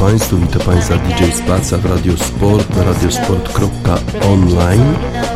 Państwu, 0.00 0.36
witam 0.36 0.62
Państwa 0.62 0.96
DJ 0.96 1.24
Spaca 1.24 1.78
w 1.78 1.86
Radio 1.86 2.16
Sport 2.16 2.76
na 2.76 2.84
radiosport.online 2.84 4.94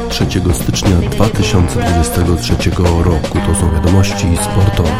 3 0.09 0.27
stycznia 0.53 0.97
2023 1.11 2.71
roku. 3.05 3.39
To 3.47 3.55
są 3.61 3.75
wiadomości 3.75 4.27
sportowe. 4.43 4.91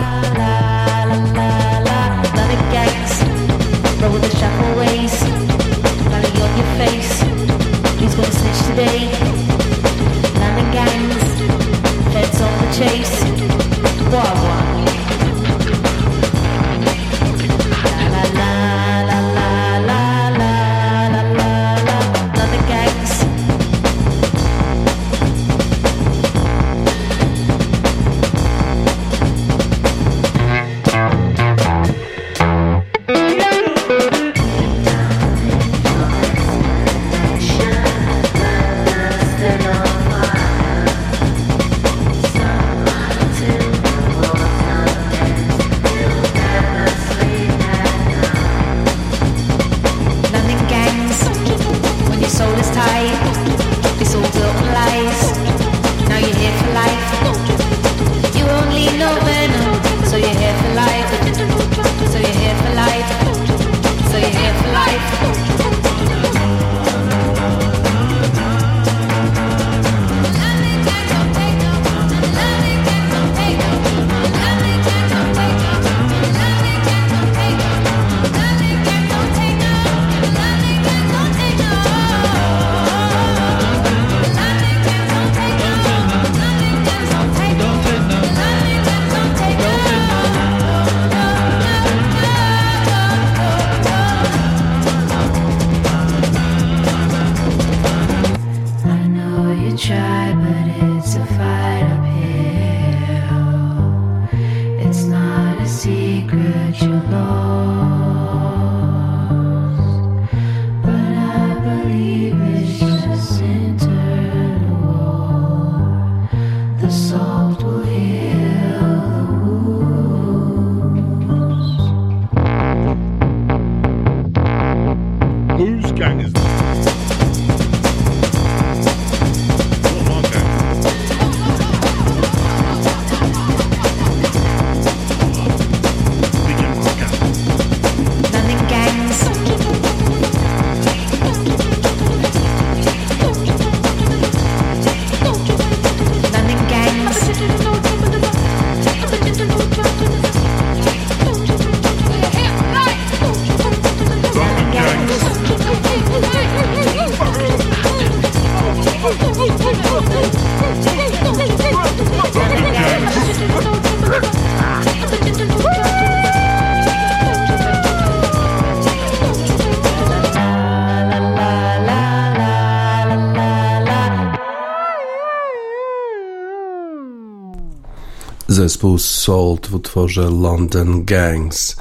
Zespół 178.65 178.99
Salt 178.99 179.67
w 179.67 179.75
utworze 179.75 180.31
London 180.31 181.05
Gangs. 181.05 181.77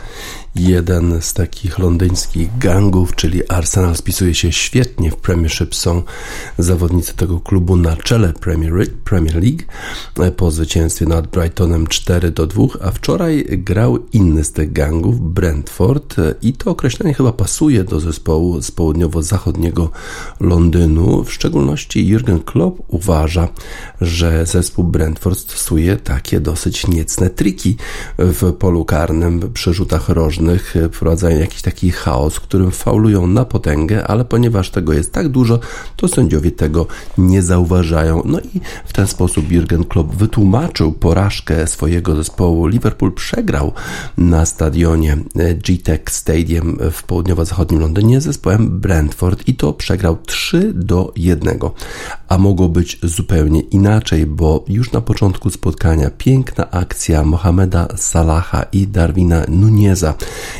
Jeden 0.55 1.21
z 1.21 1.33
takich 1.33 1.79
londyńskich 1.79 2.57
gangów, 2.57 3.15
czyli 3.15 3.49
Arsenal, 3.49 3.95
spisuje 3.95 4.35
się 4.35 4.51
świetnie 4.51 5.11
w 5.11 5.15
Premiership. 5.15 5.75
Są 5.75 6.03
zawodnicy 6.57 7.13
tego 7.13 7.39
klubu 7.39 7.75
na 7.75 7.95
czele 7.95 8.33
Premier, 8.33 8.73
League 9.35 9.63
po 10.37 10.51
zwycięstwie 10.51 11.05
nad 11.05 11.27
Brightonem 11.27 11.87
4 11.87 12.31
do 12.31 12.47
2, 12.47 12.63
a 12.81 12.91
wczoraj 12.91 13.45
grał 13.49 13.99
inny 14.13 14.43
z 14.43 14.51
tych 14.51 14.73
gangów, 14.73 15.22
Brentford, 15.33 16.15
i 16.41 16.53
to 16.53 16.71
określenie 16.71 17.13
chyba 17.13 17.31
pasuje 17.31 17.83
do 17.83 17.99
zespołu 17.99 18.61
z 18.61 18.71
południowo-zachodniego 18.71 19.89
Londynu. 20.39 21.23
W 21.23 21.33
szczególności 21.33 22.07
Jurgen 22.07 22.39
Klopp 22.39 22.81
uważa, 22.87 23.47
że 24.01 24.45
zespół 24.45 24.85
Brentford 24.85 25.39
stosuje 25.39 25.97
takie 25.97 26.39
dosyć 26.39 26.87
niecne 26.87 27.29
triki 27.29 27.77
w 28.17 28.53
polu 28.53 28.85
karnym 28.85 29.51
przy 29.53 29.73
rzutach 29.73 30.09
rożnych 30.09 30.75
wprowadzają 30.91 31.39
jakiś 31.39 31.61
taki 31.61 31.91
chaos, 31.91 32.39
którym 32.39 32.71
faulują 32.71 33.27
na 33.27 33.45
potęgę, 33.45 34.07
ale 34.07 34.25
ponieważ 34.25 34.69
tego 34.69 34.93
jest 34.93 35.11
tak 35.11 35.29
dużo, 35.29 35.59
to 35.95 36.07
sędziowie 36.07 36.51
tego 36.51 36.87
nie 37.17 37.41
zauważają. 37.41 38.21
No 38.25 38.39
i 38.39 38.61
w 38.85 38.93
ten 38.93 39.07
sposób 39.07 39.51
Jurgen 39.51 39.83
Klopp 39.83 40.15
wytłumaczył 40.15 40.91
porażkę 40.91 41.67
swojego 41.67 42.15
zespołu. 42.15 42.67
Liverpool 42.67 43.11
przegrał 43.11 43.71
na 44.17 44.45
stadionie 44.45 45.17
G-Tech 45.35 46.01
Stadium 46.09 46.77
w 46.91 47.03
południowo-zachodnim 47.03 47.79
Londynie 47.79 48.21
z 48.21 48.23
zespołem 48.23 48.79
Brentford 48.79 49.47
i 49.47 49.55
to 49.55 49.73
przegrał 49.73 50.17
3 50.25 50.73
do 50.73 51.11
1. 51.15 51.59
A 52.27 52.37
mogło 52.37 52.69
być 52.69 52.99
zupełnie 53.03 53.61
inaczej, 53.61 54.25
bo 54.25 54.65
już 54.67 54.91
na 54.91 55.01
początku 55.01 55.49
spotkania 55.49 56.09
piękna 56.17 56.71
akcja 56.71 57.23
Mohameda 57.23 57.87
Salaha 57.95 58.65
i 58.71 58.87
Darwina 58.87 59.45
Nuneza 59.47 60.13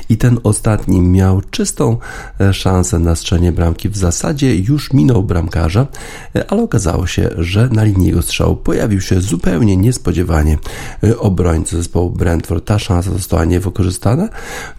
i 0.10 0.18
ten 0.18 0.40
ostatni 0.44 1.02
miał 1.02 1.42
czystą 1.42 1.98
e, 2.42 2.54
szansę 2.54 3.00
na 3.00 3.16
strzelenie 3.16 3.52
bramki. 3.52 3.90
W 3.90 3.98
zasadzie 3.98 4.56
już 4.56 4.94
minął 4.94 5.24
bramkarza, 5.24 5.88
e, 6.36 6.52
ale 6.52 6.64
okazało 6.64 7.08
się, 7.08 7.30
że 7.38 7.70
na 7.70 7.84
linii 7.84 8.08
jego 8.08 8.22
strzału 8.22 8.56
pojawił 8.56 9.02
się 9.02 9.22
zupełnie 9.22 9.78
niespodziewanie 9.78 10.58
e, 11.04 11.18
obrońca 11.20 11.78
zespołu 11.78 12.10
Brentford. 12.10 12.66
Ta 12.66 12.80
szansa 12.80 13.12
została 13.12 13.46
niewykorzystana, 13.46 14.30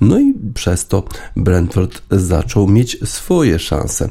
no 0.01 0.19
i 0.19 0.35
przez 0.55 0.87
to 0.87 1.05
Brentford 1.37 2.03
zaczął 2.11 2.69
mieć 2.69 2.99
swoje 3.05 3.59
szanse. 3.59 4.09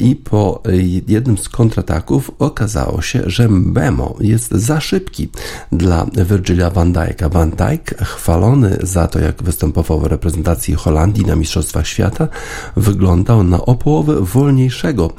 I 0.00 0.16
po 0.16 0.62
jednym 1.08 1.38
z 1.38 1.48
kontrataków 1.48 2.30
okazało 2.38 3.02
się, 3.02 3.22
że 3.26 3.48
Bemo 3.50 4.16
jest 4.20 4.50
za 4.50 4.80
szybki 4.80 5.28
dla 5.72 6.06
Virgilia 6.30 6.70
van 6.70 6.92
Dijk'a. 6.92 7.32
Van 7.32 7.50
Dijk 7.50 7.98
chwalony 7.98 8.78
za 8.82 9.08
to, 9.08 9.18
jak 9.18 9.42
występował 9.42 9.92
triumfowy 9.92 10.08
reprezentacji 10.08 10.74
Holandii 10.74 11.26
na 11.26 11.36
Mistrzostwach 11.36 11.86
Świata 11.86 12.28
wyglądał 12.76 13.44
na 13.44 13.60
o 13.66 13.74
połowę 13.74 14.20
wolniejszego 14.20 15.10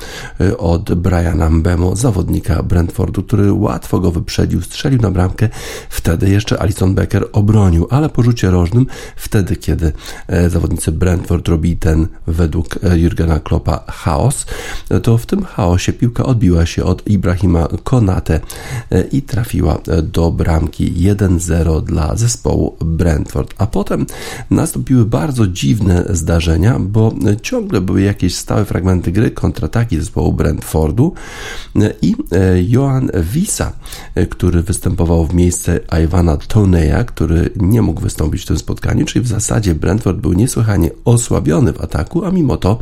e, 0.41 0.57
od 0.57 0.93
Briana 0.93 1.49
Mbemo, 1.49 1.95
zawodnika 1.95 2.63
Brentfordu, 2.63 3.23
który 3.23 3.53
łatwo 3.53 3.99
go 3.99 4.11
wyprzedził, 4.11 4.61
strzelił 4.61 5.01
na 5.01 5.11
bramkę. 5.11 5.49
Wtedy 5.89 6.29
jeszcze 6.29 6.61
Alison 6.61 6.95
Becker 6.95 7.27
obronił, 7.31 7.87
ale 7.89 8.09
po 8.09 8.23
rzucie 8.23 8.51
rożnym, 8.51 8.85
wtedy 9.15 9.52
kiedy 9.55 9.91
e, 10.27 10.49
zawodnicy 10.49 10.91
Brentford 10.91 11.47
robili 11.47 11.77
ten 11.77 12.07
według 12.27 12.79
Jurgena 12.95 13.39
Kloppa 13.39 13.83
chaos, 13.87 14.45
to 15.03 15.17
w 15.17 15.25
tym 15.25 15.43
chaosie 15.43 15.93
piłka 15.93 16.25
odbiła 16.25 16.65
się 16.65 16.83
od 16.83 17.07
Ibrahima 17.07 17.67
Konate 17.83 18.39
i 19.11 19.21
trafiła 19.21 19.81
do 20.03 20.31
bramki 20.31 20.93
1-0 20.93 21.83
dla 21.83 22.15
zespołu 22.15 22.77
Brentford. 22.79 23.53
A 23.57 23.67
potem 23.67 24.05
nastąpiły 24.49 25.05
bardzo 25.05 25.47
dziwne 25.47 26.05
zdarzenia, 26.09 26.79
bo 26.79 27.13
ciągle 27.41 27.81
były 27.81 28.01
jakieś 28.01 28.35
stałe 28.35 28.65
fragmenty 28.65 29.11
gry, 29.11 29.31
kontrataki 29.31 29.97
zespołu 29.97 30.33
Brentfordu 30.33 31.13
i 32.01 32.15
Johan 32.67 33.11
Wisa, 33.33 33.73
który 34.29 34.63
występował 34.63 35.25
w 35.25 35.33
miejsce 35.33 35.79
Iwana 36.03 36.37
Toneya, 36.37 37.05
który 37.05 37.49
nie 37.55 37.81
mógł 37.81 38.01
wystąpić 38.01 38.41
w 38.41 38.45
tym 38.45 38.57
spotkaniu, 38.57 39.05
czyli 39.05 39.25
w 39.25 39.27
zasadzie 39.27 39.42
Brentford 39.75 40.17
był 40.17 40.33
niesłychanie 40.33 40.89
osłabiony 41.05 41.73
w 41.73 41.81
ataku, 41.81 42.25
a 42.25 42.31
mimo 42.31 42.57
to 42.57 42.79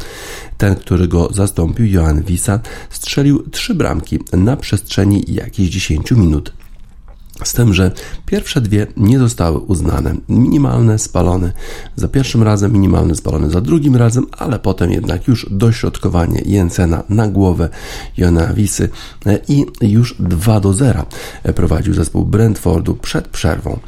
ten, 0.57 0.75
który 0.75 1.07
go 1.07 1.29
zastąpił, 1.33 1.85
Johan 1.85 2.23
Wisa, 2.23 2.59
strzelił 2.89 3.49
trzy 3.49 3.75
bramki 3.75 4.19
na 4.33 4.57
przestrzeni 4.57 5.23
jakichś 5.27 5.69
10 5.69 6.11
minut. 6.11 6.60
Z 7.43 7.53
tym, 7.53 7.73
że 7.73 7.91
pierwsze 8.25 8.61
dwie 8.61 8.88
nie 8.97 9.19
zostały 9.19 9.57
uznane. 9.57 10.15
Minimalne 10.29 10.99
spalone 10.99 11.51
za 11.95 12.07
pierwszym 12.07 12.43
razem, 12.43 12.73
minimalne 12.73 13.15
spalone 13.15 13.49
za 13.49 13.61
drugim 13.61 13.95
razem, 13.95 14.25
ale 14.38 14.59
potem 14.59 14.91
jednak 14.91 15.27
już 15.27 15.47
dośrodkowanie 15.51 16.41
Jensena 16.45 17.03
na 17.09 17.27
głowę 17.27 17.69
Jona 18.17 18.53
Wisy 18.53 18.89
e, 19.25 19.39
i 19.47 19.65
już 19.81 20.15
2 20.19 20.59
do 20.59 20.73
0 20.73 21.05
prowadził 21.55 21.93
zespół 21.93 22.25
Brentfordu 22.25 22.95
przed 22.95 23.27
przerwą. 23.27 23.79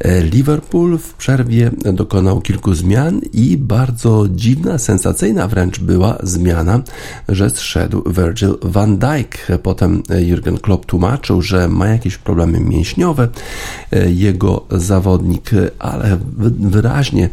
E, 0.00 0.22
Liverpool 0.22 0.98
w 0.98 1.14
przerwie 1.14 1.70
dokonał 1.92 2.40
kilku 2.40 2.74
zmian 2.74 3.20
i 3.32 3.56
bardzo 3.56 4.26
dziwna, 4.30 4.78
sensacyjna 4.78 5.48
wręcz 5.48 5.80
była 5.80 6.18
zmiana, 6.22 6.82
że 7.28 7.50
zszedł 7.50 8.02
Virgil 8.06 8.58
van 8.62 8.98
Dijk. 8.98 9.46
Potem 9.62 10.02
Jurgen 10.20 10.58
Klopp 10.58 10.86
tłumaczył, 10.86 11.42
że 11.42 11.68
ma 11.68 11.86
jakieś 11.86 12.18
problemy 12.18 12.60
mięśniowe 12.60 12.91
e, 12.98 14.10
jego 14.10 14.66
zawodnik, 14.70 15.50
ale 15.78 16.18
wyraźnie 16.60 17.30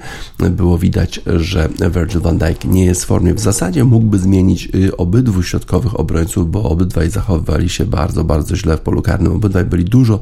było 0.52 0.78
widać, 0.78 1.22
że 1.26 1.70
Virgil 1.94 2.22
van 2.22 2.38
Dijk 2.38 2.66
nie 2.66 2.86
jest 2.86 3.04
w 3.04 3.08
formie. 3.08 3.34
W 3.34 3.40
zasadzie 3.40 3.84
mógłby 3.84 4.20
zmienić 4.20 4.70
y, 4.76 4.98
obydwu 4.98 5.44
środkowych 5.44 6.00
obrońców, 6.00 6.52
bo 6.52 6.64
obydwaj 6.64 7.10
zachowywali 7.10 7.70
się 7.70 7.86
bardzo, 7.86 8.24
bardzo 8.24 8.56
źle 8.56 8.78
w 8.78 8.80
polu 8.80 9.02
karnym. 9.02 9.34
Obydwaj 9.34 9.66
byli 9.66 9.86
dużo 9.86 10.20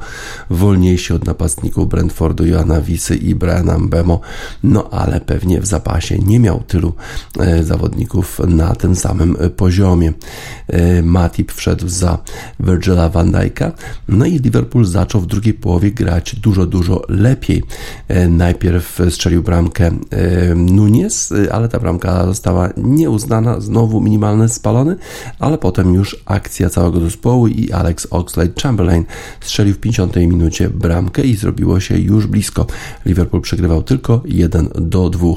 wolniejsi 0.49 1.13
od 1.13 1.25
napastników 1.25 1.89
Brentfordu 1.89 2.45
Joana 2.45 2.81
Wisy 2.81 3.15
i 3.15 3.35
Briana 3.35 3.79
Mbemo, 3.79 4.19
no 4.63 4.89
ale 4.89 5.21
pewnie 5.21 5.61
w 5.61 5.65
zapasie 5.65 6.19
nie 6.19 6.39
miał 6.39 6.59
tylu 6.59 6.93
e, 7.39 7.63
zawodników 7.63 8.39
na 8.47 8.75
tym 8.75 8.95
samym 8.95 9.37
poziomie. 9.55 10.13
E, 10.67 11.01
Matip 11.01 11.51
wszedł 11.51 11.87
za 11.87 12.17
Virgila 12.59 13.09
van 13.09 13.31
Dijk'a, 13.31 13.71
no 14.07 14.25
i 14.25 14.39
Liverpool 14.39 14.85
zaczął 14.85 15.16
w 15.19 15.25
drugiej 15.25 15.53
połowie 15.53 15.91
grać 15.91 16.35
dużo, 16.35 16.65
dużo 16.65 17.01
lepiej. 17.09 17.63
E, 18.07 18.27
najpierw 18.27 18.99
strzelił 19.09 19.43
bramkę 19.43 19.91
Nunes, 20.55 21.33
ale 21.51 21.69
ta 21.69 21.79
bramka 21.79 22.25
została 22.25 22.69
nieuznana, 22.77 23.59
znowu 23.59 24.01
minimalny 24.01 24.49
spalony, 24.49 24.95
ale 25.39 25.57
potem 25.57 25.93
już 25.93 26.23
akcja 26.25 26.69
całego 26.69 26.99
zespołu 26.99 27.47
i 27.47 27.71
Alex 27.71 28.07
Oxlade-Chamberlain 28.07 29.03
strzelił 29.41 29.73
w 29.73 29.79
50 29.79 30.15
minucie 30.15 30.69
bramkę 30.69 31.21
i 31.21 31.35
zrobiło 31.35 31.79
się 31.79 31.97
już 31.97 32.27
blisko. 32.27 32.67
Liverpool 33.05 33.41
przegrywał 33.41 33.83
tylko 33.83 34.21
1 34.25 34.69
do 34.75 35.09
2. 35.09 35.27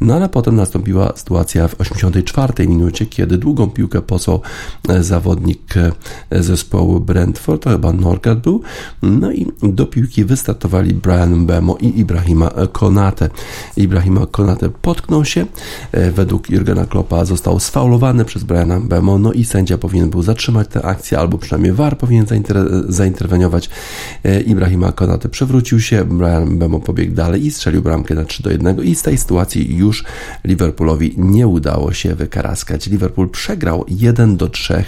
No 0.00 0.14
ale 0.14 0.28
potem 0.28 0.56
nastąpiła 0.56 1.12
sytuacja 1.16 1.68
w 1.68 1.80
84 1.80 2.68
minucie, 2.68 3.06
kiedy 3.06 3.38
długą 3.38 3.70
piłkę 3.70 4.02
posłał 4.02 4.40
e, 4.88 5.02
zawodnik 5.02 5.74
e, 5.76 6.42
zespołu 6.42 7.00
Brentford, 7.00 7.62
to 7.62 7.70
chyba 7.70 7.92
Norgard 7.92 8.40
był, 8.40 8.62
no 9.22 9.32
i 9.32 9.46
do 9.62 9.86
piłki 9.86 10.24
wystartowali 10.24 10.94
Brian 10.94 11.46
Bemo 11.46 11.76
i 11.80 12.00
Ibrahima 12.00 12.50
Konate. 12.72 13.30
Ibrahima 13.76 14.26
Konate 14.26 14.70
potknął 14.70 15.24
się, 15.24 15.46
e, 15.92 16.10
według 16.10 16.50
Jurgena 16.50 16.86
Kloppa 16.86 17.24
został 17.24 17.60
sfaulowany 17.60 18.24
przez 18.24 18.44
Briana 18.44 18.80
Bemo, 18.80 19.18
no 19.18 19.32
i 19.32 19.44
sędzia 19.44 19.78
powinien 19.78 20.10
był 20.10 20.22
zatrzymać 20.22 20.68
tę 20.68 20.82
akcję, 20.82 21.18
albo 21.18 21.38
przynajmniej 21.38 21.72
VAR 21.72 21.98
powinien 21.98 22.26
zainterweniować. 22.88 23.70
Ibrahima 24.46 24.92
Konate 24.92 25.28
przewrócił 25.28 25.80
się, 25.80 26.04
Brian 26.04 26.58
Bemo 26.58 26.80
pobiegł 26.80 27.14
dalej 27.14 27.46
i 27.46 27.50
strzelił 27.50 27.82
bramkę 27.82 28.14
na 28.14 28.24
3 28.24 28.42
do 28.42 28.50
1 28.50 28.82
i 28.82 28.94
z 28.94 29.02
tej 29.02 29.18
sytuacji 29.18 29.76
już 29.76 30.04
Liverpoolowi 30.44 31.14
nie 31.16 31.48
udało 31.48 31.92
się 31.92 32.14
wykaraskać. 32.14 32.86
Liverpool 32.86 33.28
przegrał 33.30 33.84
1 33.88 34.36
do 34.36 34.48
3 34.48 34.84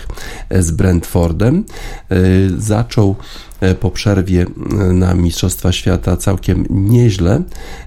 z 0.50 0.70
Brentfordem. 0.70 1.64
Y, 2.12 2.50
zaczął 2.58 3.16
E, 3.53 3.53
po 3.80 3.90
przerwie 3.90 4.42
e, 4.42 4.74
na 4.92 5.14
Mistrzostwa 5.14 5.72
Świata 5.72 6.16
całkiem 6.16 6.66
nieźle 6.70 7.42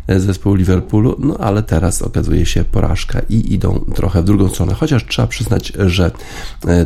e, 0.08 0.20
zespół 0.20 0.56
Liverpoolu, 0.56 1.16
no 1.20 1.38
ale 1.38 1.64
teraz 1.64 2.02
okazuje 2.02 2.46
się 2.46 2.64
porażka 2.64 3.22
i 3.30 3.54
idą 3.54 3.86
trochę 3.96 4.22
w 4.22 4.26
drugą 4.26 4.50
stronę. 4.50 4.74
Chociaż 4.74 5.06
trzeba 5.06 5.28
przyznać, 5.28 5.74
że 5.86 6.12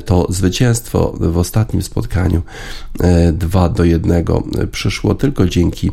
to 0.05 0.27
zwycięstwo 0.29 1.17
w 1.19 1.37
ostatnim 1.37 1.81
spotkaniu 1.81 2.41
2 3.33 3.69
do 3.69 3.83
1 3.83 4.25
przyszło 4.71 5.15
tylko 5.15 5.47
dzięki 5.47 5.91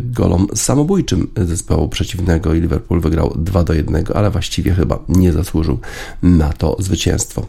golom 0.00 0.46
samobójczym 0.54 1.28
zespołu 1.36 1.88
przeciwnego 1.88 2.54
i 2.54 2.60
Liverpool 2.60 3.00
wygrał 3.00 3.34
2 3.38 3.64
do 3.64 3.72
1, 3.72 4.04
ale 4.14 4.30
właściwie 4.30 4.74
chyba 4.74 4.98
nie 5.08 5.32
zasłużył 5.32 5.78
na 6.22 6.52
to 6.52 6.76
zwycięstwo. 6.78 7.46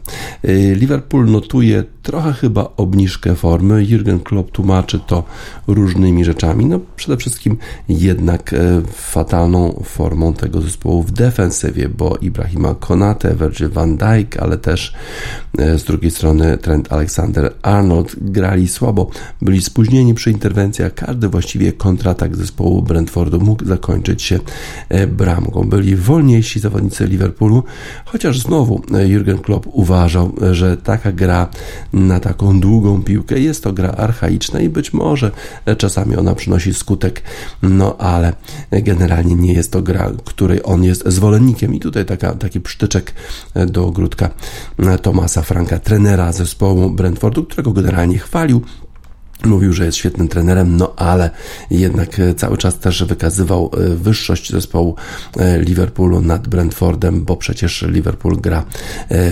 Liverpool 0.74 1.30
notuje 1.30 1.84
trochę 2.02 2.32
chyba 2.32 2.70
obniżkę 2.76 3.34
formy. 3.34 3.84
Jurgen 3.84 4.20
Klopp 4.20 4.39
tłumaczy 4.42 5.00
to 5.06 5.24
różnymi 5.66 6.24
rzeczami. 6.24 6.66
No 6.66 6.80
przede 6.96 7.16
wszystkim 7.16 7.56
jednak 7.88 8.52
e, 8.52 8.82
fatalną 8.92 9.82
formą 9.84 10.32
tego 10.32 10.60
zespołu 10.60 11.02
w 11.02 11.10
defensywie, 11.10 11.88
bo 11.88 12.16
Ibrahima 12.16 12.74
Konate, 12.74 13.34
Virgil 13.34 13.68
van 13.68 13.96
Dijk, 13.96 14.36
ale 14.36 14.58
też 14.58 14.94
e, 15.58 15.78
z 15.78 15.84
drugiej 15.84 16.10
strony 16.10 16.58
Trent 16.58 16.88
Alexander-Arnold 16.92 18.16
grali 18.20 18.68
słabo, 18.68 19.10
byli 19.42 19.62
spóźnieni 19.62 20.14
przy 20.14 20.30
interwencjach. 20.30 20.94
Każdy 20.94 21.28
właściwie 21.28 21.72
kontratak 21.72 22.36
zespołu 22.36 22.82
Brentfordu 22.82 23.40
mógł 23.40 23.64
zakończyć 23.64 24.22
się 24.22 24.40
e, 24.88 25.06
bramką. 25.06 25.68
Byli 25.68 25.96
wolniejsi 25.96 26.60
zawodnicy 26.60 27.06
Liverpoolu, 27.06 27.64
chociaż 28.04 28.40
znowu 28.40 28.82
Jurgen 29.06 29.38
Klopp 29.38 29.66
uważał, 29.72 30.32
że 30.52 30.76
taka 30.76 31.12
gra 31.12 31.48
na 31.92 32.20
taką 32.20 32.60
długą 32.60 33.02
piłkę 33.02 33.40
jest 33.40 33.64
to 33.64 33.72
gra 33.72 33.90
archaiczna 33.90 34.29
i 34.30 34.68
być 34.68 34.92
może 34.92 35.30
czasami 35.78 36.16
ona 36.16 36.34
przynosi 36.34 36.74
skutek, 36.74 37.22
no 37.62 37.96
ale 37.98 38.32
generalnie 38.72 39.34
nie 39.34 39.52
jest 39.52 39.72
to 39.72 39.82
gra, 39.82 40.10
której 40.24 40.60
on 40.64 40.84
jest 40.84 41.08
zwolennikiem. 41.08 41.74
I 41.74 41.80
tutaj 41.80 42.04
taka, 42.04 42.34
taki 42.34 42.60
przytyczek 42.60 43.12
do 43.66 43.86
ogródka 43.86 44.30
Tomasa 45.02 45.42
Franka, 45.42 45.78
trenera 45.78 46.32
zespołu 46.32 46.90
Brentfordu, 46.90 47.44
którego 47.44 47.72
generalnie 47.72 48.18
chwalił 48.18 48.62
Mówił, 49.44 49.72
że 49.72 49.84
jest 49.84 49.98
świetnym 49.98 50.28
trenerem, 50.28 50.76
no 50.76 50.92
ale 50.96 51.30
jednak 51.70 52.20
e, 52.20 52.34
cały 52.34 52.56
czas 52.56 52.78
też 52.78 53.04
wykazywał 53.04 53.70
e, 53.72 53.96
wyższość 53.96 54.50
zespołu 54.50 54.94
e, 55.36 55.60
Liverpoolu 55.60 56.20
nad 56.20 56.48
Brentfordem, 56.48 57.24
bo 57.24 57.36
przecież 57.36 57.82
Liverpool 57.88 58.36
gra 58.40 58.64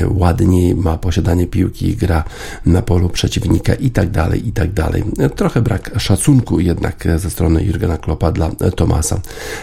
ładniej, 0.09 0.75
ma 0.75 0.99
posiadanie 0.99 1.47
piłki, 1.47 1.97
gra 1.97 2.25
na 2.67 2.83
polu 2.83 3.09
przeciwnika 3.09 3.75
i 3.75 3.91
tak 3.91 4.11
dalej, 4.11 4.49
i 4.49 4.53
tak 4.53 4.73
dalej. 4.73 5.05
Trochę 5.37 5.63
brak 5.63 5.91
szacunku 5.99 6.61
jednak 6.61 7.09
ze 7.17 7.31
strony 7.31 7.65
Jurgena 7.65 7.99
Kloppa 7.99 8.33
dla 8.33 8.51
Tomasa 8.77 9.21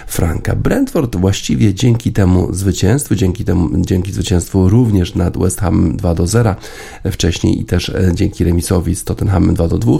Franka. 0.08 0.56
Brentford 0.56 1.16
właściwie 1.16 1.74
dzięki 1.74 2.14
temu 2.14 2.54
zwycięstwu, 2.54 3.16
dzięki 3.16 3.46
temu, 3.46 3.70
dzięki 3.76 4.12
zwycięstwu 4.12 4.70
również 4.70 5.16
nad 5.16 5.38
West 5.38 5.60
Ham 5.60 5.98
2 5.98 6.16
do 6.16 6.28
0 6.28 6.56
wcześniej 7.12 7.62
i 7.62 7.66
też 7.66 7.92
dzięki 8.14 8.44
remisowi 8.44 8.96
z 8.96 9.04
Tottenhamem 9.04 9.56
2 9.56 9.68
do 9.68 9.78
2 9.78 9.98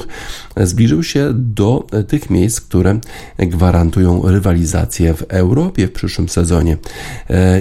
zbliżył 0.58 1.04
się 1.04 1.30
do 1.34 1.88
tych 2.08 2.30
miejsc, 2.30 2.62
które 2.62 3.00
gwarantują 3.38 4.22
rywalizację 4.26 5.14
w 5.14 5.22
Europie 5.22 5.88
w 5.88 5.92
przyszłym 5.92 6.30
sezonie. 6.30 6.78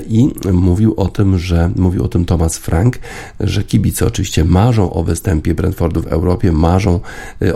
I 0.09 0.31
mówił 0.52 0.95
o 0.97 1.09
tym, 1.09 1.38
że 1.38 1.71
mówił 1.76 2.04
o 2.04 2.09
tym 2.09 2.25
Thomas 2.25 2.59
Frank, 2.59 2.99
że 3.40 3.64
kibice 3.64 4.07
oczywiście 4.07 4.45
marzą 4.45 4.93
o 4.93 5.04
występie 5.04 5.54
Brentfordu 5.54 6.02
w 6.02 6.07
Europie, 6.07 6.52
marzą 6.52 7.00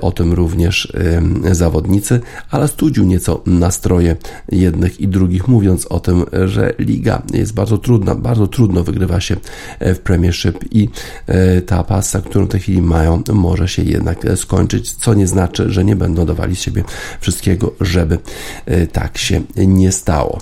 o 0.00 0.12
tym 0.12 0.32
również 0.32 0.92
zawodnicy, 1.52 2.20
ale 2.50 2.68
studził 2.68 3.04
nieco 3.04 3.42
nastroje 3.46 4.16
jednych 4.52 5.00
i 5.00 5.08
drugich, 5.08 5.48
mówiąc 5.48 5.86
o 5.86 6.00
tym, 6.00 6.24
że 6.46 6.74
liga 6.78 7.22
jest 7.34 7.54
bardzo 7.54 7.78
trudna, 7.78 8.14
bardzo 8.14 8.46
trudno 8.46 8.84
wygrywa 8.84 9.20
się 9.20 9.36
w 9.80 9.98
Premiership 9.98 10.64
i 10.70 10.88
e, 11.26 11.62
ta 11.62 11.84
pasa, 11.84 12.20
którą 12.20 12.46
w 12.46 12.48
tej 12.48 12.60
chwili 12.60 12.82
mają, 12.82 13.22
może 13.32 13.68
się 13.68 13.82
jednak 13.82 14.18
skończyć, 14.36 14.92
co 14.92 15.07
nie 15.14 15.26
znaczy, 15.26 15.70
że 15.70 15.84
nie 15.84 15.96
będą 15.96 16.26
dawali 16.26 16.56
z 16.56 16.60
siebie 16.60 16.84
wszystkiego, 17.20 17.72
żeby 17.80 18.18
e, 18.66 18.86
tak 18.86 19.18
się 19.18 19.40
nie 19.56 19.92
stało. 19.92 20.38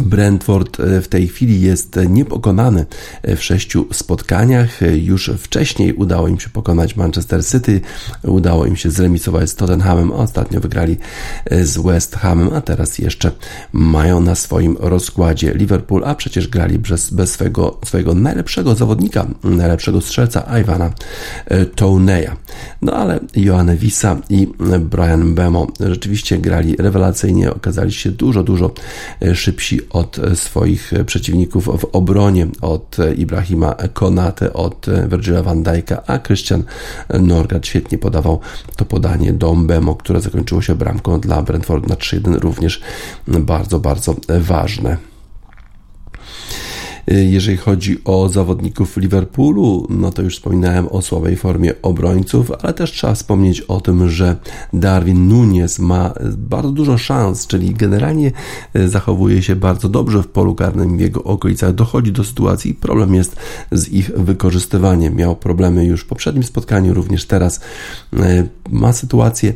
Brentford 0.00 0.80
e, 0.80 1.00
w 1.00 1.08
tej 1.08 1.28
chwili 1.28 1.60
jest 1.60 1.98
niepokonany 2.08 2.86
w 3.24 3.42
sześciu 3.42 3.86
spotkaniach. 3.92 4.80
Już 4.94 5.30
wcześniej 5.38 5.92
udało 5.92 6.28
im 6.28 6.40
się 6.40 6.50
pokonać 6.50 6.96
Manchester 6.96 7.46
City, 7.46 7.80
udało 8.22 8.66
im 8.66 8.76
się 8.76 8.90
zremisować 8.90 9.50
z 9.50 9.54
Tottenhamem, 9.54 10.12
ostatnio 10.12 10.60
wygrali 10.60 10.96
e, 11.44 11.64
z 11.64 11.78
West 11.78 12.16
Hamem, 12.16 12.50
a 12.54 12.60
teraz 12.60 12.98
jeszcze 12.98 13.32
mają 13.72 14.20
na 14.20 14.34
swoim 14.34 14.76
rozkładzie 14.80 15.54
Liverpool, 15.54 16.04
a 16.04 16.14
przecież 16.14 16.48
grali 16.48 16.78
bez, 16.78 17.10
bez 17.10 17.30
swojego, 17.30 17.78
swojego 17.84 18.14
najlepszego 18.14 18.74
zawodnika, 18.74 19.26
najlepszego 19.44 20.00
strzelca 20.00 20.60
Iwana 20.60 20.90
e, 21.46 21.66
Touneya. 21.66 22.30
No 22.82 22.92
ale 22.92 23.20
Joanne 23.36 23.76
Wisa 23.76 24.16
i 24.30 24.48
Brian 24.80 25.34
Bemo 25.34 25.66
rzeczywiście 25.80 26.38
grali 26.38 26.76
rewelacyjnie, 26.76 27.54
okazali 27.54 27.92
się 27.92 28.10
dużo, 28.10 28.42
dużo 28.42 28.74
szybsi 29.34 29.75
od 29.90 30.16
swoich 30.34 30.92
przeciwników 31.06 31.64
w 31.64 31.84
obronie, 31.92 32.46
od 32.60 32.96
Ibrahima 33.16 33.74
Konate, 33.92 34.52
od 34.52 34.86
Virgila 35.08 35.42
van 35.42 35.62
Dijk'a, 35.62 35.96
a 36.06 36.18
Christian 36.18 36.62
Norgard 37.20 37.66
świetnie 37.66 37.98
podawał 37.98 38.40
to 38.76 38.84
podanie 38.84 39.32
do 39.32 39.54
Mbemo, 39.54 39.94
które 39.94 40.20
zakończyło 40.20 40.62
się 40.62 40.74
bramką 40.74 41.20
dla 41.20 41.42
Brentford 41.42 41.88
na 41.88 41.94
3-1, 41.94 42.40
również 42.40 42.80
bardzo, 43.28 43.80
bardzo 43.80 44.16
ważne. 44.40 45.15
Y, 47.10 47.24
jeżeli 47.24 47.56
chodzi 47.56 47.98
o 48.04 48.28
zawodników 48.28 48.96
Liverpoolu, 48.96 49.86
no 49.90 50.12
to 50.12 50.22
już 50.22 50.34
wspominałem 50.34 50.88
o 50.88 51.02
słabej 51.02 51.36
formie 51.36 51.82
obrońców, 51.82 52.52
ale 52.62 52.74
też 52.74 52.92
trzeba 52.92 53.14
wspomnieć 53.14 53.60
o 53.60 53.80
tym, 53.80 54.10
że 54.10 54.36
Darwin 54.72 55.28
Nunes 55.28 55.78
ma 55.78 56.14
bardzo 56.36 56.70
dużo 56.70 56.98
szans, 56.98 57.46
czyli 57.46 57.74
generalnie 57.74 58.32
y, 58.76 58.88
zachowuje 58.88 59.42
się 59.42 59.56
bardzo 59.56 59.88
dobrze 59.88 60.22
w 60.22 60.28
polu 60.28 60.54
karnym 60.54 60.96
w 60.96 61.00
jego 61.00 61.22
okolicach. 61.22 61.74
Dochodzi 61.74 62.12
do 62.12 62.24
sytuacji, 62.24 62.74
problem 62.74 63.14
jest 63.14 63.36
z 63.72 63.88
ich 63.88 64.10
wykorzystywaniem. 64.16 65.16
Miał 65.16 65.36
problemy 65.36 65.84
już 65.84 66.00
w 66.00 66.06
poprzednim 66.06 66.44
spotkaniu, 66.44 66.94
również 66.94 67.24
teraz 67.24 67.60
y, 68.14 68.48
ma 68.70 68.92
sytuację, 68.92 69.52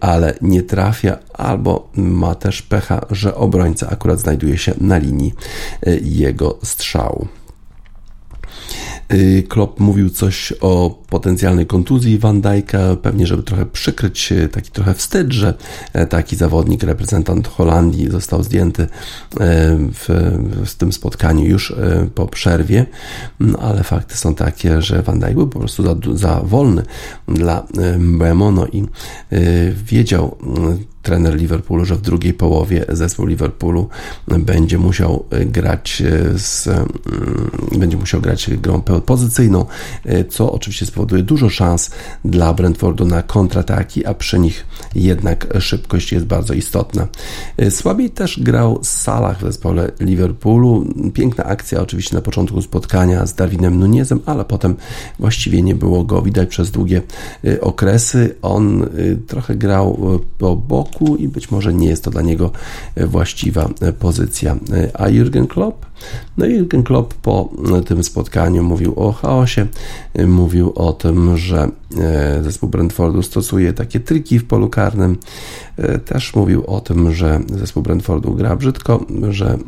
ale 0.00 0.34
nie 0.42 0.62
trafia, 0.62 1.18
albo 1.32 1.88
ma 1.94 2.34
też 2.34 2.62
pecha, 2.62 3.06
że 3.10 3.34
obrońca 3.34 3.90
akurat 3.90 4.20
znajduje 4.20 4.58
się 4.58 4.74
na 4.80 4.98
linii 4.98 5.34
jego 6.02 6.58
strzału. 6.70 7.28
Y, 9.12 9.42
Klopp 9.48 9.80
mówił 9.80 10.10
coś 10.10 10.52
o 10.60 10.98
potencjalnej 11.08 11.66
kontuzji 11.66 12.18
Van 12.18 12.42
Dijk'a, 12.42 12.96
pewnie 12.96 13.26
żeby 13.26 13.42
trochę 13.42 13.66
przykryć 13.66 14.32
taki 14.52 14.70
trochę 14.70 14.94
wstyd, 14.94 15.32
że 15.32 15.54
e, 15.92 16.06
taki 16.06 16.36
zawodnik, 16.36 16.82
reprezentant 16.82 17.48
Holandii 17.48 18.10
został 18.10 18.42
zdjęty 18.42 18.82
e, 18.82 18.88
w, 19.76 20.08
w 20.66 20.74
tym 20.74 20.92
spotkaniu 20.92 21.44
już 21.44 21.70
e, 21.70 22.08
po 22.14 22.26
przerwie, 22.26 22.86
no, 23.40 23.58
ale 23.58 23.82
fakty 23.82 24.16
są 24.16 24.34
takie, 24.34 24.82
że 24.82 25.02
Van 25.02 25.20
Dijk 25.20 25.34
był 25.34 25.48
po 25.48 25.58
prostu 25.58 25.82
za, 25.82 25.96
za 26.14 26.40
wolny 26.44 26.82
dla 27.28 27.66
Mbemo, 27.98 28.50
no 28.50 28.66
i 28.66 28.84
wiedział 29.84 30.36
trener 31.02 31.36
Liverpoolu, 31.36 31.84
że 31.84 31.96
w 31.96 32.00
drugiej 32.00 32.34
połowie 32.34 32.84
zespół 32.88 33.26
Liverpoolu 33.26 33.88
będzie 34.28 34.78
musiał 34.78 35.24
grać 35.46 36.02
z, 36.36 36.66
mm, 36.68 37.50
będzie 37.76 37.96
musiał 37.96 38.20
grać 38.20 38.50
grą 38.50 38.82
pozycyjną, 38.82 39.66
co 40.28 40.52
oczywiście 40.52 40.86
spowoduje 40.86 41.22
dużo 41.22 41.48
szans 41.48 41.90
dla 42.24 42.54
Brentfordu 42.54 43.06
na 43.06 43.22
kontrataki, 43.22 44.06
a 44.06 44.14
przy 44.14 44.38
nich 44.38 44.66
jednak 44.94 45.46
szybkość 45.60 46.12
jest 46.12 46.26
bardzo 46.26 46.54
istotna. 46.54 47.08
Słabiej 47.70 48.10
też 48.10 48.40
grał 48.42 48.78
Salah 48.82 49.38
w 49.38 49.42
zespole 49.42 49.90
Liverpoolu. 50.00 50.86
Piękna 51.14 51.44
akcja 51.44 51.80
oczywiście 51.80 52.16
na 52.16 52.22
początku 52.22 52.62
spotkania 52.62 53.26
z 53.26 53.34
Darwinem 53.34 53.78
Nunezem, 53.78 54.20
ale 54.26 54.44
potem 54.44 54.76
właściwie 55.18 55.62
nie 55.62 55.74
było 55.74 56.04
go 56.04 56.22
widać 56.22 56.48
przez 56.48 56.70
długie 56.70 57.02
okresy. 57.60 58.34
On 58.42 58.86
trochę 59.26 59.54
grał 59.54 60.18
po 60.38 60.56
boku, 60.56 60.89
boku 60.90 61.16
i 61.16 61.28
być 61.28 61.50
może 61.50 61.74
nie 61.74 61.88
jest 61.88 62.04
to 62.04 62.10
dla 62.10 62.22
niego 62.22 62.50
e, 62.94 63.06
właściwa 63.06 63.68
e, 63.80 63.92
pozycja. 63.92 64.56
E, 64.72 65.00
a 65.00 65.08
Jurgen 65.08 65.46
Klopp? 65.46 65.89
No 66.36 66.46
Jurgen 66.46 66.82
Klopp 66.82 67.14
po 67.14 67.48
tym 67.86 68.04
spotkaniu 68.04 68.62
mówił 68.62 68.94
o 68.96 69.12
chaosie, 69.12 69.66
mówił 70.26 70.72
o 70.74 70.92
tym, 70.92 71.36
że 71.36 71.68
zespół 72.42 72.68
Brentfordu 72.68 73.22
stosuje 73.22 73.72
takie 73.72 74.00
triki 74.00 74.38
w 74.38 74.44
polu 74.44 74.68
karnym. 74.68 75.18
Też 76.04 76.34
mówił 76.34 76.64
o 76.66 76.80
tym, 76.80 77.12
że 77.12 77.40
zespół 77.54 77.82
Brentfordu 77.82 78.34
gra 78.34 78.56
brzydko, 78.56 79.04
że 79.30 79.58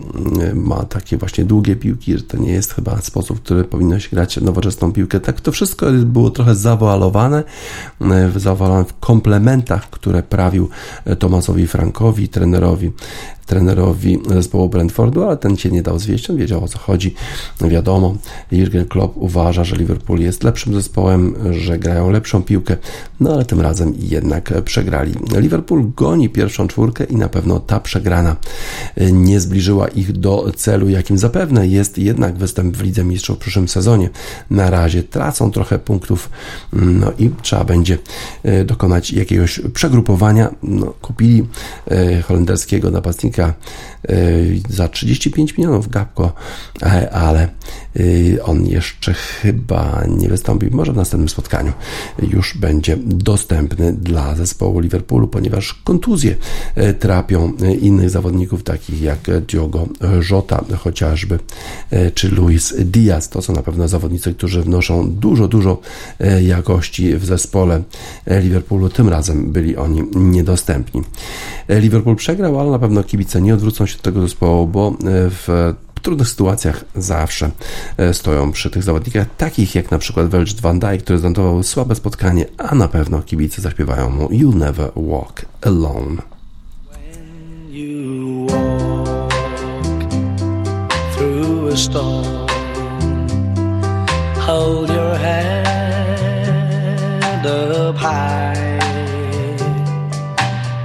ma 0.55 0.85
takie 0.85 1.17
właśnie 1.17 1.45
długie 1.45 1.77
piłki, 1.77 2.19
że 2.19 2.23
to 2.23 2.37
nie 2.37 2.53
jest 2.53 2.75
chyba 2.75 3.01
sposób, 3.01 3.39
w 3.39 3.43
który 3.43 3.65
powinno 3.65 4.01
się 4.01 4.09
grać 4.13 4.41
nowoczesną 4.41 4.93
piłkę. 4.93 5.21
Tak 5.21 5.41
to 5.41 5.53
wszystko 5.53 5.87
było 5.93 6.31
trochę 6.31 6.55
zawoalowane, 6.55 7.45
zawoalowane 8.37 8.85
w 8.85 8.99
komplementach, 9.01 9.91
które 9.91 10.23
prawił 10.23 10.69
Tomasowi 11.19 11.67
Frankowi, 11.67 12.29
trenerowi 12.29 12.93
trenerowi 13.53 14.19
zespołu 14.29 14.69
Brentfordu, 14.69 15.25
ale 15.25 15.37
ten 15.37 15.57
się 15.57 15.71
nie 15.71 15.83
dał 15.83 15.99
zwieść, 15.99 16.31
on 16.31 16.37
wiedział 16.37 16.65
o 16.65 16.69
co 16.69 16.79
chodzi. 16.79 17.15
Wiadomo, 17.61 18.17
Jurgen 18.53 18.87
Klopp 18.87 19.17
uważa, 19.17 19.65
że 19.65 19.77
Liverpool 19.77 20.21
jest 20.21 20.45
lepszym 20.45 20.75
zespołem, 20.75 21.35
że 21.51 21.79
grają 21.79 22.11
lepszą 22.11 22.43
piłkę, 22.43 22.77
no 23.21 23.35
ale 23.35 23.45
tym 23.45 23.61
razem 23.61 23.95
jednak 23.99 24.63
przegrali. 24.65 25.15
Liverpool 25.37 25.93
goni 25.97 26.29
pierwszą 26.29 26.69
czwórkę 26.69 27.05
i 27.05 27.17
na 27.17 27.29
pewno 27.29 27.61
ta 27.61 27.81
przegrana 27.81 28.37
nie 29.13 29.41
zbliżyła 29.41 29.89
ich 29.89 30.13
do 30.13 30.53
celu, 30.57 30.89
jakim 30.89 31.19
zapewne 31.19 31.69
jest 31.69 31.99
jednak 31.99 32.37
występ 32.37 32.77
w 32.77 32.83
Lidze 32.83 33.05
Mistrzów 33.05 33.37
w 33.37 33.41
przyszłym 33.41 33.69
sezonie. 33.69 34.11
Na 34.51 34.71
razie 34.71 35.03
tracą 35.03 35.51
trochę 35.51 35.79
punktów, 35.79 36.31
no 36.73 37.13
i 37.19 37.31
trzeba 37.43 37.65
będzie 37.65 37.99
e, 38.43 38.65
dokonać 38.65 39.13
jakiegoś 39.13 39.61
przegrupowania. 39.75 40.55
No, 40.63 40.95
kupili 41.03 41.47
e, 41.91 42.23
holenderskiego 42.23 42.91
napastnika 42.91 43.42
Y, 44.11 44.61
za 44.69 44.89
35 44.89 45.59
milionów 45.59 45.89
Gapko, 45.89 46.33
e, 46.83 47.11
ale 47.11 47.49
y, 47.97 48.39
on 48.45 48.67
jeszcze 48.67 49.15
chyba 49.15 50.05
nie 50.09 50.29
wystąpi, 50.29 50.67
może 50.71 50.93
w 50.93 50.97
następnym 50.97 51.29
spotkaniu 51.29 51.73
już 52.23 52.57
będzie 52.57 52.97
dostępny 52.97 53.93
dla 53.93 54.35
zespołu 54.35 54.81
Liverpoolu, 54.81 55.29
ponieważ 55.29 55.75
kontuzje 55.85 56.37
e, 56.75 56.95
trapią 56.95 57.53
e, 57.63 57.75
innych 57.75 58.11
zawodników, 58.11 58.63
takich 58.63 59.03
jak 59.03 59.19
Diogo 59.49 59.89
Jota 60.31 60.65
chociażby, 60.79 61.39
czy 62.15 62.29
Luis 62.29 62.75
Diaz. 62.79 63.29
To 63.29 63.43
są 63.43 63.53
na 63.53 63.63
pewno 63.63 63.89
zawodnicy, 63.89 64.35
którzy 64.35 64.63
wnoszą 64.63 65.11
dużo, 65.11 65.49
dużo 65.49 65.81
jakości 66.43 67.17
w 67.17 67.25
zespole 67.25 67.83
Liverpoolu. 68.27 68.89
Tym 68.89 69.09
razem 69.09 69.53
byli 69.53 69.77
oni 69.77 70.03
niedostępni. 70.15 71.03
Liverpool 71.69 72.17
przegrał, 72.17 72.61
ale 72.61 72.71
na 72.71 72.79
pewno 72.79 73.03
kibice 73.03 73.22
nie 73.41 73.55
odwrócą 73.55 73.87
się 73.87 73.97
do 73.97 74.03
tego 74.03 74.21
zespołu, 74.21 74.67
bo 74.67 74.89
e, 74.89 74.95
w 75.31 75.75
trudnych 76.03 76.29
sytuacjach 76.29 76.85
zawsze 76.95 77.51
e, 77.97 78.15
stoją 78.15 78.53
przy 78.53 78.71
tych 78.71 78.83
zawodnikach, 78.83 79.27
takich 79.37 79.75
jak 79.75 79.91
na 79.91 79.99
przykład 79.99 80.31
Virgil 80.31 80.61
van 80.61 80.81
który 81.01 81.19
zanotował 81.19 81.63
słabe 81.63 81.95
spotkanie, 81.95 82.47
a 82.59 82.75
na 82.75 82.89
pewno 82.89 83.23
kibice 83.23 83.63
zaśpiewają 83.63 84.11
mu 84.11 84.29
You 84.33 84.53
Never 84.53 84.91
Walk 84.97 85.45
Alone. 85.63 86.23
hold 94.47 94.89
your 94.91 95.15
head 95.17 95.63
up 97.47 97.97
high 97.97 98.79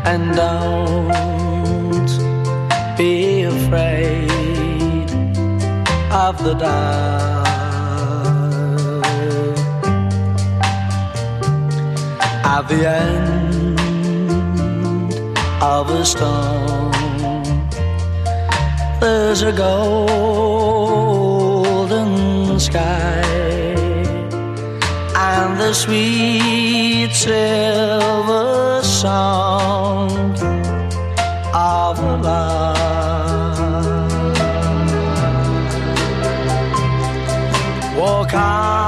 and 0.06 0.36
don't 0.36 0.67
of 6.28 6.38
the 6.44 6.54
dark. 6.56 7.48
At 12.56 12.64
the 12.72 12.82
end 12.86 13.80
of 15.62 15.90
a 15.90 16.04
storm. 16.04 16.92
There's 19.00 19.42
a 19.44 19.54
golden 19.54 20.10
sky 22.60 23.22
and 25.16 25.52
the 25.62 25.74
sweet 25.74 27.12
silver 27.14 28.82
sound 28.84 30.38
of 31.54 31.96
love. 32.22 32.77
Walk 38.38 38.87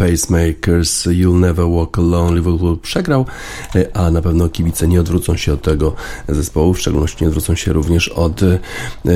Pacemakers, 0.00 1.06
You'll 1.06 1.40
Never 1.40 1.66
Walk 1.66 1.98
Alone, 1.98 2.36
Liverpool 2.36 2.78
przegrał, 2.78 3.26
e, 3.74 3.96
ale 3.96 4.10
na 4.10 4.22
pewno 4.22 4.48
kibice 4.48 4.88
nie 4.88 5.00
odwrócą 5.00 5.36
się 5.36 5.52
od 5.52 5.62
tego 5.62 5.94
zespołu, 6.28 6.74
w 6.74 6.80
szczególności 6.80 7.24
nie 7.24 7.28
odwrócą 7.28 7.54
się 7.54 7.72
również 7.72 8.08
od 8.08 8.42
e, 8.42 8.58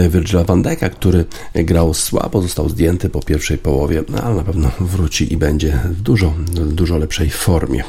Virgila 0.09 0.45
van 0.45 0.63
Dijk'a, 0.63 0.91
który 0.91 1.25
grał 1.55 1.95
słabo, 1.95 2.43
został 2.43 2.69
zdjęty 2.69 3.11
po 3.11 3.23
pierwszej 3.23 3.59
połowie, 3.59 4.05
no, 4.09 4.23
ale 4.23 4.35
na 4.35 4.43
pewno 4.43 4.71
wróci 4.81 5.33
i 5.33 5.37
będzie 5.37 5.81
w 5.85 6.01
dużo, 6.01 6.35
dużo 6.67 6.99
lepszej 6.99 7.31
formie. 7.31 7.85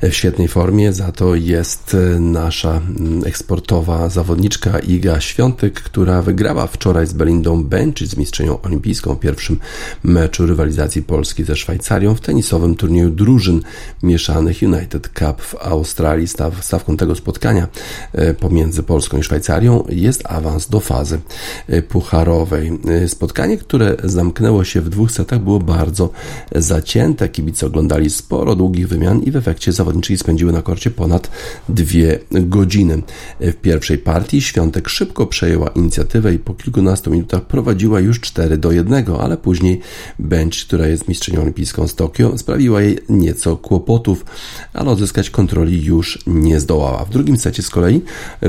E, 0.00 0.10
w 0.10 0.14
świetnej 0.14 0.48
formie 0.48 0.92
za 0.92 1.12
to 1.12 1.34
jest 1.34 1.96
nasza 2.20 2.80
eksportowa 3.26 4.08
zawodniczka 4.08 4.78
Iga 4.78 5.20
Świątek, 5.20 5.74
która 5.74 6.22
wygrała 6.22 6.66
wczoraj 6.66 7.06
z 7.06 7.12
Belindą 7.12 7.64
Bencic, 7.64 8.10
z 8.10 8.16
mistrzynią 8.16 8.62
olimpijską 8.62 9.14
w 9.14 9.20
pierwszym 9.20 9.60
meczu 10.02 10.46
rywalizacji 10.46 11.02
Polski 11.02 11.44
ze 11.44 11.56
Szwajcarią 11.56 12.14
w 12.14 12.20
tenisowym 12.20 12.74
turnieju 12.76 13.10
drużyn 13.10 13.60
mieszanych 14.02 14.62
United 14.62 15.08
Cup 15.18 15.42
w 15.42 15.54
Australii. 15.54 16.28
Staw, 16.28 16.64
stawką 16.64 16.96
tego 16.96 17.14
spotkania 17.14 17.68
e, 18.12 18.34
pomiędzy 18.34 18.82
Polską 18.82 19.18
i 19.18 19.22
Szwajcarią 19.22 19.84
jest 19.88 20.22
awans 20.26 20.68
do 20.68 20.80
fazy 20.80 21.20
e, 21.68 21.82
pucharowej. 21.82 22.72
E, 22.88 23.08
spotkanie, 23.08 23.58
które 23.58 23.96
zamknęło 24.04 24.64
się 24.64 24.80
w 24.80 24.88
dwóch 24.88 25.10
setach, 25.10 25.40
było 25.40 25.58
bardzo 25.58 26.10
zacięte. 26.54 27.28
Kibice 27.28 27.66
oglądali 27.66 28.10
sporo 28.10 28.56
długich 28.56 28.88
wymian 28.88 29.22
i 29.22 29.30
w 29.30 29.36
efekcie 29.36 29.72
zawodniczki 29.84 30.18
spędziły 30.18 30.52
na 30.52 30.62
korcie 30.62 30.90
ponad 30.90 31.30
dwie 31.68 32.18
godziny. 32.30 33.02
W 33.40 33.52
pierwszej 33.52 33.98
partii 33.98 34.40
Świątek 34.42 34.88
szybko 34.88 35.26
przejęła 35.26 35.68
inicjatywę 35.68 36.34
i 36.34 36.38
po 36.38 36.54
kilkunastu 36.54 37.10
minutach 37.10 37.42
prowadziła 37.42 38.00
już 38.00 38.20
4 38.20 38.58
do 38.58 38.72
1, 38.72 39.04
ale 39.20 39.36
później 39.36 39.80
Bench, 40.18 40.66
która 40.66 40.86
jest 40.86 41.08
mistrzynią 41.08 41.42
olimpijską 41.42 41.88
z 41.88 41.94
Tokio 41.94 42.38
sprawiła 42.38 42.82
jej 42.82 42.98
nieco 43.08 43.56
kłopotów, 43.56 44.24
ale 44.72 44.90
odzyskać 44.90 45.30
kontroli 45.30 45.84
już 45.84 46.18
nie 46.26 46.60
zdołała. 46.60 47.04
W 47.04 47.10
drugim 47.10 47.36
secie 47.36 47.62
z 47.62 47.70
kolei 47.70 48.02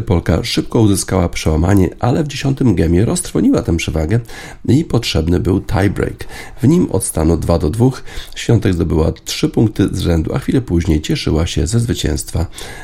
Polka 0.06 0.43
szybko 0.43 0.82
uzyskała 0.82 1.30
przełamanie, 1.30 1.89
ale 2.00 2.24
w 2.24 2.28
dziesiątym 2.28 2.76
gemie 2.76 3.06
roztrwoniła 3.06 3.62
tę 3.62 3.78
przewagę 3.78 4.19
i 4.67 4.84
potrzebny 4.84 5.39
był 5.39 5.62
tiebreak. 5.62 6.28
W 6.62 6.67
nim 6.67 6.91
od 6.91 7.04
stanu 7.04 7.38
2 7.38 7.60
do 7.60 7.69
2 7.69 7.86
Świątek 8.36 8.74
zdobyła 8.74 9.12
3 9.26 9.50
punkty 9.50 9.89
z 9.91 10.00
rzędu, 10.00 10.34
a 10.34 10.39
chwilę 10.39 10.62
później 10.62 11.02
cieszyła 11.02 11.24
się 11.45 11.67
ze 11.67 11.79
zwycięstwa 11.79 12.39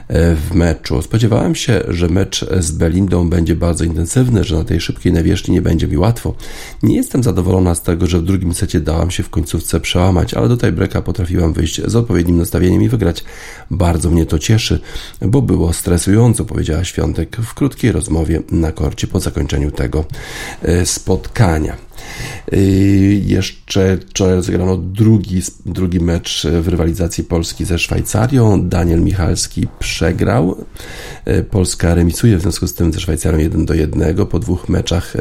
e, 0.08 0.36
w 0.36 0.54
meczu. 0.54 1.02
Spodziewałem 1.02 1.56
się, 1.56 1.82
że 1.88 2.08
mecz 2.08 2.46
z 2.60 2.72
Belindą 2.72 3.30
będzie 3.30 3.56
bardzo 3.56 3.84
intensywny, 3.84 4.44
że 4.44 4.56
na 4.56 4.64
tej 4.64 4.82
szybkiej 4.82 5.14
nawierzchni 5.14 5.54
nie 5.54 5.62
będzie 5.62 5.88
mi 5.88 5.98
łatwo. 5.98 6.34
Nie 6.84 6.96
jestem 6.96 7.24
zadowolona 7.24 7.76
z 7.76 7.84
tego, 7.84 8.08
że 8.08 8.20
w 8.20 8.24
drugim 8.24 8.54
secie 8.54 8.80
dałam 8.80 9.12
się 9.12 9.24
w 9.24 9.30
końcówce 9.30 9.80
przełamać 9.80 10.02
przełamać, 10.02 10.34
ale 10.34 10.50
do 10.50 10.58
tiebreaka 10.58 11.02
potrafiłam 11.02 11.54
wyjść 11.54 11.82
z 11.86 11.96
odpowiednim 11.96 12.38
nastawieniem 12.38 12.84
i 12.84 12.90
wygrać. 12.90 13.24
Bardzo 13.72 14.10
mnie 14.10 14.26
to 14.26 14.40
cieszy, 14.40 14.80
bo 15.22 15.42
było 15.42 15.74
stresująco, 15.74 16.46
powiedziała 16.46 16.84
Świątek 16.84 17.38
w 17.38 17.54
krótkiej 17.54 17.92
rozmowie 17.92 18.42
na 18.52 18.72
korcie 18.72 19.08
po 19.08 19.20
zakończeniu 19.20 19.72
tego 19.72 20.06
e, 20.62 20.86
spotkania. 20.86 21.91
Yy, 22.52 22.60
jeszcze 23.26 23.98
wczoraj 23.98 24.36
rozegrano 24.36 24.78
drugi, 24.78 25.42
drugi 25.66 26.00
mecz 26.00 26.48
w 26.62 26.68
rywalizacji 26.68 27.24
Polski 27.24 27.66
ze 27.66 27.80
Szwajcarią. 27.80 28.70
Daniel 28.70 29.02
Michalski 29.02 29.68
przegrał. 29.80 30.66
Yy, 31.26 31.44
Polska 31.44 31.96
remisuje 31.96 32.38
w 32.38 32.42
związku 32.42 32.68
z 32.68 32.74
tym 32.74 32.94
ze 32.94 33.00
Szwajcarią 33.00 33.38
1 33.38 33.66
do 33.66 33.74
1 33.74 34.26
po 34.26 34.40
dwóch 34.40 34.70
meczach 34.70 35.14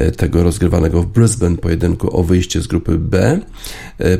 yy, 0.00 0.12
tego 0.12 0.42
rozgrywanego 0.42 1.02
w 1.02 1.06
Brisbane 1.06 1.56
pojedynku 1.56 2.16
o 2.16 2.22
wyjście 2.22 2.60
z 2.60 2.66
grupy 2.66 2.98
B. 2.98 3.40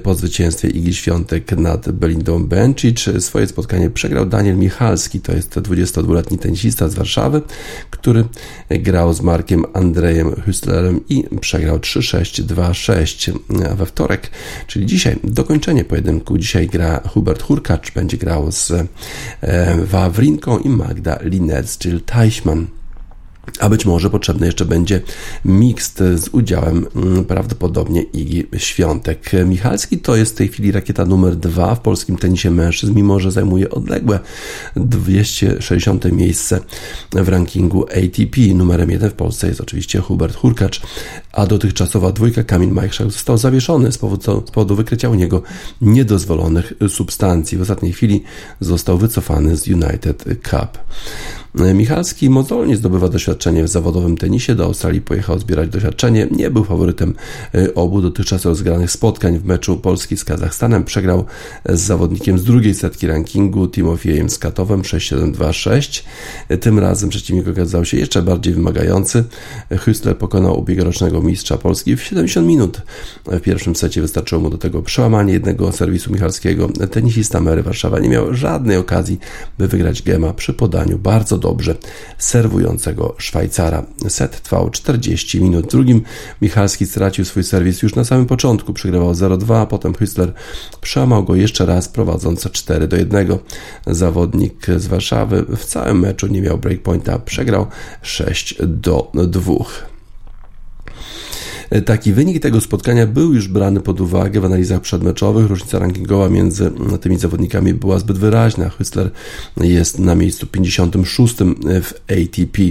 Po 0.03 0.15
zwycięstwie 0.15 0.69
Igi 0.69 0.95
Świątek 0.95 1.53
nad 1.59 1.91
Belindą 1.91 2.47
Bencic 2.47 3.05
swoje 3.19 3.47
spotkanie 3.47 3.91
przegrał 3.91 4.27
Daniel 4.27 4.57
Michalski, 4.57 5.21
to 5.21 5.33
jest 5.33 5.55
22-letni 5.55 6.39
tenisista 6.39 6.89
z 6.89 6.95
Warszawy, 6.95 7.43
który 7.91 8.25
grał 8.71 9.15
z 9.15 9.21
Markiem 9.21 9.65
Andrejem 9.73 10.31
Hüstlerem 10.31 11.01
i 11.09 11.39
przegrał 11.41 11.72
3-6-2-6 11.79 13.39
we 13.77 13.87
wtorek, 13.87 14.31
czyli 14.67 14.87
dzisiaj 14.87 15.17
dokończenie 15.25 15.85
pojedynku. 15.85 16.39
Dzisiaj 16.39 16.69
gra 16.69 17.01
Hubert 17.09 17.43
Hurkacz, 17.43 17.93
będzie 17.93 18.17
grał 18.17 18.53
z 18.53 18.71
e, 18.71 18.87
Wawrinką 19.85 20.59
i 20.59 20.69
Magda 20.69 21.19
Linetz, 21.23 21.79
czyli 21.79 22.01
Teichmann. 22.01 22.67
A 23.61 23.69
być 23.69 23.87
może 23.87 24.11
potrzebny 24.11 24.47
jeszcze 24.47 24.65
będzie 24.65 25.01
mixt 25.45 25.99
z 25.99 26.29
udziałem 26.29 26.87
mm, 26.97 27.25
prawdopodobnie 27.25 28.03
Igi 28.03 28.47
Świątek. 28.57 29.31
Michalski 29.47 29.99
to 29.99 30.17
jest 30.17 30.33
w 30.33 30.37
tej 30.37 30.49
chwili 30.49 30.73
rakieta 30.73 31.05
numer 31.05 31.37
dwa 31.37 31.75
w 31.75 31.81
polskim 31.81 32.17
tenisie 32.17 32.51
mężczyzn, 32.51 32.95
mimo 32.95 33.21
że 33.21 33.31
zajmuje 33.31 33.71
odległe 33.71 34.21
260 34.77 36.13
miejsce 36.13 36.61
w 37.13 37.29
rankingu 37.29 37.85
ATP. 37.85 38.41
Numerem 38.55 38.91
jeden 38.91 39.11
w 39.11 39.15
Polsce 39.15 39.49
jest 39.49 39.61
oczywiście 39.61 40.01
Hubert 40.01 40.37
Hurkacz, 40.37 40.83
a 41.33 41.47
dotychczasowa 41.47 42.13
dwójka 42.13 42.45
Kamil 42.45 42.71
Majchrzak 42.71 43.11
został 43.11 43.39
zawieszony 43.39 43.93
z 43.93 43.99
powodu, 43.99 44.47
z 44.47 44.51
powodu 44.51 44.77
wykrycia 44.77 45.09
u 45.09 45.15
niego 45.15 45.43
niedozwolonych 45.81 46.73
substancji. 46.89 47.59
W 47.59 47.63
ostatniej 47.63 47.93
chwili 47.93 48.23
został 48.61 48.99
wycofany 48.99 49.57
z 49.57 49.69
United 49.69 50.25
Cup. 50.51 50.79
Michalski 51.55 52.31
mozolnie 52.31 52.77
zdobywa 52.77 53.09
doświadczenie 53.09 53.65
w 53.65 53.69
zawodowym 53.69 54.17
tenisie. 54.17 54.55
Do 54.55 54.65
Australii 54.65 55.01
pojechał 55.01 55.39
zbierać 55.39 55.69
doświadczenie. 55.69 56.29
Nie 56.31 56.51
był 56.51 56.65
faworytem 56.65 57.15
y, 57.55 57.75
obu 57.75 58.03
dotychczas 58.03 58.45
rozgranych 58.45 58.91
spotkań. 58.91 59.39
W 59.39 59.45
meczu 59.45 59.77
Polski 59.77 60.17
z 60.17 60.25
Kazachstanem 60.25 60.85
przegrał 60.85 61.25
z 61.69 61.81
zawodnikiem 61.81 62.39
z 62.39 62.45
drugiej 62.45 62.75
setki 62.75 63.07
rankingu 63.07 63.69
Timofiejem 63.69 64.31
Skatowem 64.31 64.83
6-7-2-6. 64.83 66.03
Tym 66.61 66.79
razem 66.79 67.09
przeciwnik 67.09 67.49
okazał 67.49 67.85
się 67.85 67.97
jeszcze 67.97 68.23
bardziej 68.23 68.55
wymagający. 68.55 69.25
Hüstler 69.71 70.15
pokonał 70.15 70.61
ubiegłorocznego 70.61 71.23
mistrza 71.23 71.59
Polski 71.59 71.97
w 71.97 72.03
70 72.03 72.49
minut. 72.49 72.83
W 73.27 73.41
pierwszym 73.41 73.77
secie 73.77 74.01
wystarczyło 74.01 74.41
mu 74.41 74.51
do 74.51 74.59
tego 74.59 74.83
przełamanie 74.83 75.33
jednego 75.33 75.73
serwisu 75.73 76.13
Michalskiego. 76.13 76.69
Tenisista 76.91 77.41
Mary 77.41 77.63
Warszawa 77.63 77.99
nie 77.99 78.09
miał 78.09 78.35
żadnej 78.35 78.77
okazji, 78.77 79.19
by 79.59 79.69
wygrać 79.69 80.03
gema 80.03 80.33
przy 80.33 80.53
podaniu 80.53 80.99
bardzo 80.99 81.42
dobrze 81.43 81.77
serwującego 82.19 83.15
Szwajcara. 83.19 83.87
Set 84.09 84.43
trwał 84.43 84.71
40 84.71 85.41
minut. 85.41 85.67
W 85.67 85.71
drugim 85.71 86.03
Michalski 86.43 86.87
stracił 86.87 87.25
swój 87.25 87.45
serwis 87.45 87.83
już 87.83 87.95
na 87.95 88.05
samym 88.05 88.27
początku. 88.27 88.73
Przegrywał 88.73 89.13
0-2, 89.13 89.55
a 89.55 89.67
potem 89.67 89.93
Hüstler 89.93 90.33
przełamał 90.81 91.25
go 91.25 91.35
jeszcze 91.35 91.67
raz, 91.67 91.89
prowadząc 91.89 92.51
4 92.51 92.89
do 92.89 92.97
1. 92.97 93.39
Zawodnik 93.87 94.67
z 94.77 94.87
Warszawy 94.87 95.45
w 95.57 95.65
całym 95.65 96.01
meczu 96.01 96.27
nie 96.27 96.43
miał 96.43 96.59
breakpointa, 96.59 97.19
przegrał 97.19 97.67
6 98.03 98.57
do 98.67 99.11
2. 99.15 99.92
Taki 101.87 102.13
wynik 102.13 102.43
tego 102.43 102.61
spotkania 102.61 103.07
był 103.07 103.35
już 103.35 103.49
brany 103.49 103.81
pod 103.81 104.01
uwagę 104.01 104.41
w 104.41 104.45
analizach 104.45 104.81
przedmeczowych. 104.81 105.47
Różnica 105.47 105.79
rankingowa 105.79 106.29
między 106.29 106.71
tymi 107.01 107.19
zawodnikami 107.19 107.75
była 107.75 107.99
zbyt 107.99 108.19
wyraźna. 108.19 108.69
Hüstler 108.69 109.09
jest 109.57 109.99
na 109.99 110.15
miejscu 110.15 110.47
56 110.47 111.35
w 111.83 111.93
ATP. 111.95 112.63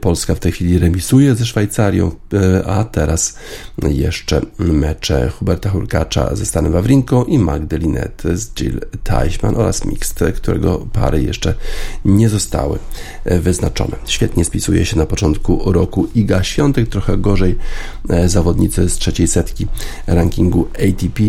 Polska 0.00 0.34
w 0.34 0.38
tej 0.40 0.52
chwili 0.52 0.78
remisuje 0.78 1.34
ze 1.34 1.46
Szwajcarią, 1.46 2.10
a 2.66 2.84
teraz 2.84 3.38
jeszcze 3.82 4.40
mecze 4.58 5.30
Huberta 5.30 5.70
Hurkacza 5.70 6.36
ze 6.36 6.46
Stanem 6.46 6.72
Wawrinką 6.72 7.24
i 7.24 7.38
Magdalinet 7.38 8.22
z 8.34 8.54
Jill 8.54 8.80
Teichmann 9.04 9.56
oraz 9.56 9.84
Mixed, 9.84 10.36
którego 10.36 10.86
pary 10.92 11.22
jeszcze 11.22 11.54
nie 12.04 12.28
zostały 12.28 12.78
wyznaczone. 13.24 13.96
Świetnie 14.06 14.44
spisuje 14.44 14.86
się 14.86 14.98
na 14.98 15.06
początku 15.06 15.72
roku 15.72 16.08
Iga 16.14 16.42
Świątek, 16.42 16.88
trochę 16.88 17.18
gorzej 17.18 17.56
zawodnicy 18.28 18.88
z 18.88 18.98
trzeciej 18.98 19.28
setki 19.28 19.66
rankingu 20.06 20.66
ATP. 20.74 21.20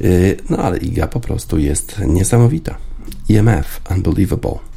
Y, 0.00 0.36
no 0.50 0.58
ale 0.58 0.78
Iga 0.78 1.06
po 1.06 1.20
prostu 1.20 1.58
jest 1.58 1.98
niesamowita. 2.06 2.76
EMF, 3.30 3.80
unbelievable. 3.90 4.73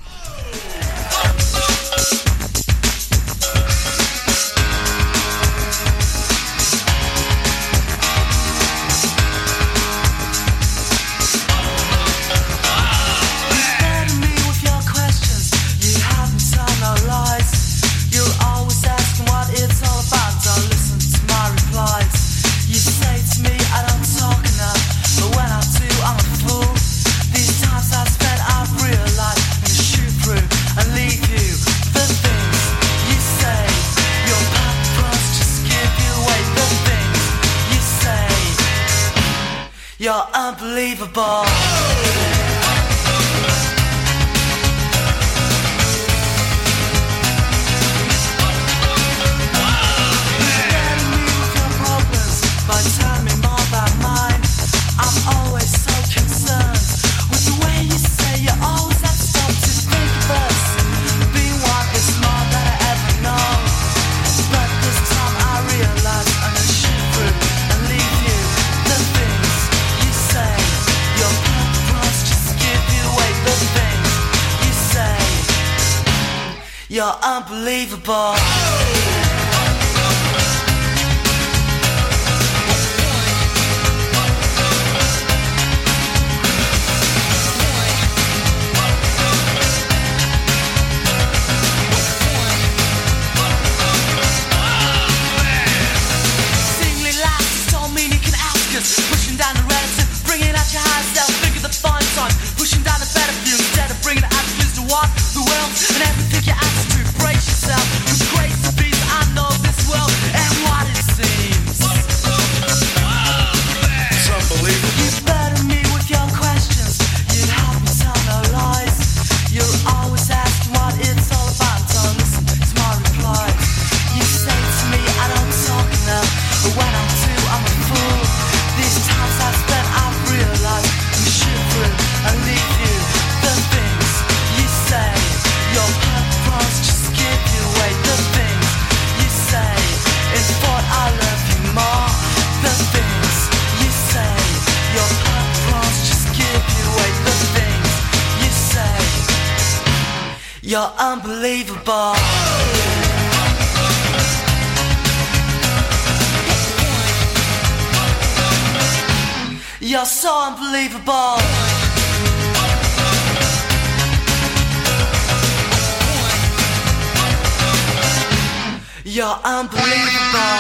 unbelievable. 169.48 170.57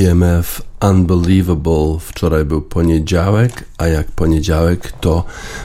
EMF 0.00 0.62
Unbelievable. 0.80 2.00
Wczoraj 2.20 2.44
był 2.44 2.62
poniedziałek, 2.62 3.64
a 3.78 3.86
jak 3.86 4.06
poniedziałek 4.06 4.92
to 4.92 5.24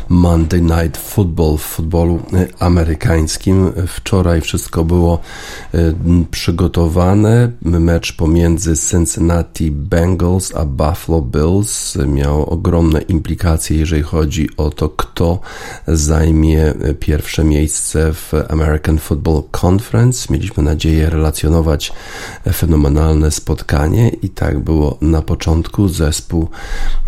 Monday 0.09 0.61
Night 0.61 0.97
Football 0.97 1.57
w 1.57 1.61
futbolu 1.61 2.19
e, 2.33 2.47
amerykańskim. 2.59 3.71
Wczoraj 3.87 4.41
wszystko 4.41 4.85
było 4.85 5.19
e, 5.73 5.93
przygotowane. 6.31 7.51
Mecz 7.61 8.15
pomiędzy 8.15 8.73
Cincinnati 8.77 9.71
Bengals 9.71 10.55
a 10.55 10.65
Buffalo 10.65 11.21
Bills 11.21 11.97
miał 12.07 12.49
ogromne 12.49 13.01
implikacje, 13.01 13.77
jeżeli 13.77 14.03
chodzi 14.03 14.49
o 14.57 14.69
to, 14.69 14.89
kto 14.89 15.39
zajmie 15.87 16.73
pierwsze 16.99 17.43
miejsce 17.43 18.13
w 18.13 18.33
American 18.49 18.97
Football 18.97 19.43
Conference. 19.65 20.33
Mieliśmy 20.33 20.63
nadzieję 20.63 21.09
relacjonować 21.09 21.93
fenomenalne 22.53 23.31
spotkanie 23.31 24.09
i 24.09 24.29
tak 24.29 24.59
było 24.59 24.97
na 25.01 25.21
początku. 25.21 25.87
Zespół 25.87 26.44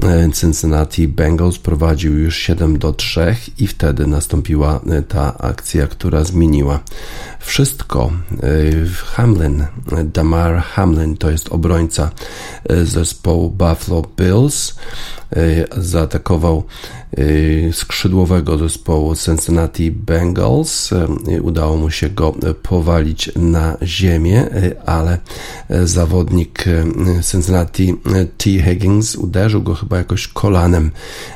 e, 0.04 0.30
Cincinnati 0.34 1.08
Bengals 1.08 1.58
prowadził 1.58 2.17
już 2.17 2.38
7 2.38 2.80
do 2.80 2.93
3 2.93 3.36
i 3.60 3.67
wtedy 3.67 4.08
nastąpiła 4.08 4.80
e, 4.89 5.02
ta 5.02 5.38
akcja, 5.38 5.88
która 5.88 6.23
zmieniła 6.23 6.80
wszystko. 7.39 8.12
E, 8.32 8.47
Hamlin, 9.06 9.65
Damar 10.06 10.62
Hamlin 10.62 11.17
to 11.17 11.32
jest 11.32 11.50
obrońca 11.50 12.12
zespołu 12.84 13.50
Buffalo 13.50 14.04
Bills. 14.17 14.76
Zaatakował 15.78 16.63
skrzydłowego 17.72 18.58
zespołu 18.58 19.16
Cincinnati 19.16 19.92
Bengals. 19.92 20.90
Udało 21.42 21.78
mu 21.78 21.90
się 21.90 22.10
go 22.10 22.36
powalić 22.63 23.32
na 23.36 23.78
ziemię, 23.84 24.46
ale 24.86 25.18
zawodnik 25.84 26.66
Cincinnati 27.32 27.96
T. 28.38 28.50
Higgins 28.50 29.16
uderzył 29.16 29.63
go 29.63 29.76
chyba 29.76 29.98
jakoś 29.98 30.28
kolanem 30.28 30.92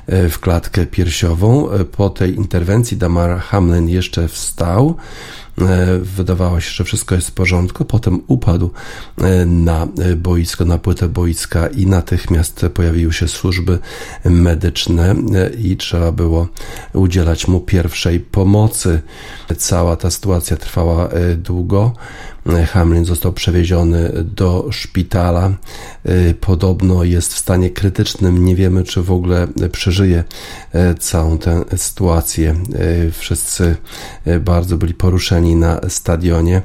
w 0.07 0.39
klatkę 0.39 0.85
piersiową. 0.85 1.69
Po 1.91 2.09
tej 2.09 2.35
interwencji 2.35 2.97
Damar 2.97 3.39
Hamlin 3.39 3.89
jeszcze 3.89 4.27
wstał. 4.27 4.95
E, 5.61 5.99
wydawało 5.99 6.59
się, 6.59 6.71
że 6.71 6.83
wszystko 6.83 7.15
jest 7.15 7.27
w 7.27 7.31
porządku. 7.31 7.85
Potem 7.85 8.21
upadł 8.27 8.71
e, 9.17 9.45
na 9.45 9.87
boisko, 10.17 10.65
na 10.65 10.77
płytę 10.77 11.09
boiska 11.09 11.67
i 11.67 11.85
natychmiast 11.85 12.65
pojawiły 12.73 13.13
się 13.13 13.27
służby 13.27 13.79
medyczne 14.25 15.15
e, 15.35 15.49
i 15.49 15.77
trzeba 15.77 16.11
było 16.11 16.47
udzielać 16.93 17.47
mu 17.47 17.59
pierwszej 17.59 18.19
pomocy. 18.19 19.01
Cała 19.57 19.95
ta 19.95 20.11
sytuacja 20.11 20.57
trwała 20.57 21.09
długo. 21.37 21.93
Hamlin 22.45 23.05
został 23.05 23.33
przewieziony 23.33 24.11
do 24.35 24.67
szpitala. 24.71 25.51
Podobno 26.41 27.03
jest 27.03 27.33
w 27.33 27.37
stanie 27.37 27.69
krytycznym. 27.69 28.45
Nie 28.45 28.55
wiemy, 28.55 28.83
czy 28.83 29.01
w 29.01 29.11
ogóle 29.11 29.47
przeżyje 29.71 30.23
całą 30.99 31.37
tę 31.37 31.63
sytuację. 31.75 32.55
Wszyscy 33.11 33.75
bardzo 34.39 34.77
byli 34.77 34.93
poruszeni 34.93 35.55
na 35.55 35.79
stadionie. 35.87 36.61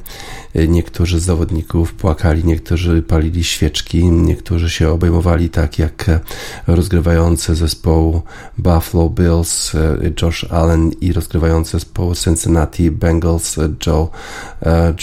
Niektórzy 0.69 1.21
z 1.21 1.25
zawodników 1.25 1.95
płakali, 1.95 2.45
niektórzy 2.45 3.03
palili 3.03 3.45
świeczki, 3.45 4.05
niektórzy 4.05 4.71
się 4.71 4.90
obejmowali 4.90 5.51
tak 5.51 5.79
jak 5.79 6.05
rozgrywający 6.66 7.55
zespołu 7.55 8.23
Buffalo 8.59 9.11
Bills 9.11 9.73
Josh 10.23 10.45
Allen 10.45 10.90
i 11.01 11.12
rozgrywający 11.12 11.71
zespołu 11.71 12.14
Cincinnati 12.14 12.90
Bengals 12.90 13.57
Joe, 13.87 14.09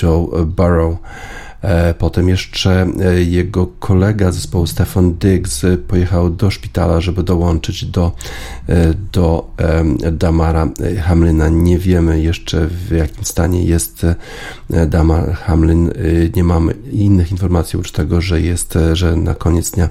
Joe 0.02 0.46
Burrow. 0.46 0.98
E, 1.64 1.94
potem 1.94 2.30
jeszcze 2.30 2.88
e, 3.00 3.24
jego 3.24 3.68
kolega 3.68 4.32
zespołu 4.32 4.68
Stefan 4.68 5.14
Diggs 5.14 5.62
pojechał 5.88 6.30
do 6.30 6.52
szpitala, 6.52 7.02
żeby 7.02 7.24
dołączyć 7.24 7.86
do, 7.86 8.12
e, 8.70 8.94
do 9.12 9.52
Damara 10.12 10.70
Hamlina. 11.04 11.50
Nie 11.50 11.80
wiemy 11.80 12.22
jeszcze 12.22 12.68
w 12.68 12.92
jakim 12.92 13.24
stanie 13.24 13.64
jest 13.64 14.06
Damar 14.88 15.34
Hamlin. 15.34 15.92
Nie 16.36 16.44
mamy 16.44 16.74
innych 16.92 17.32
informacji 17.32 17.78
oprócz 17.78 17.92
tego, 17.92 18.22
że 18.22 18.42
jest, 18.42 18.78
że 18.94 19.16
na 19.16 19.36
koniec 19.36 19.72
dnia 19.72 19.90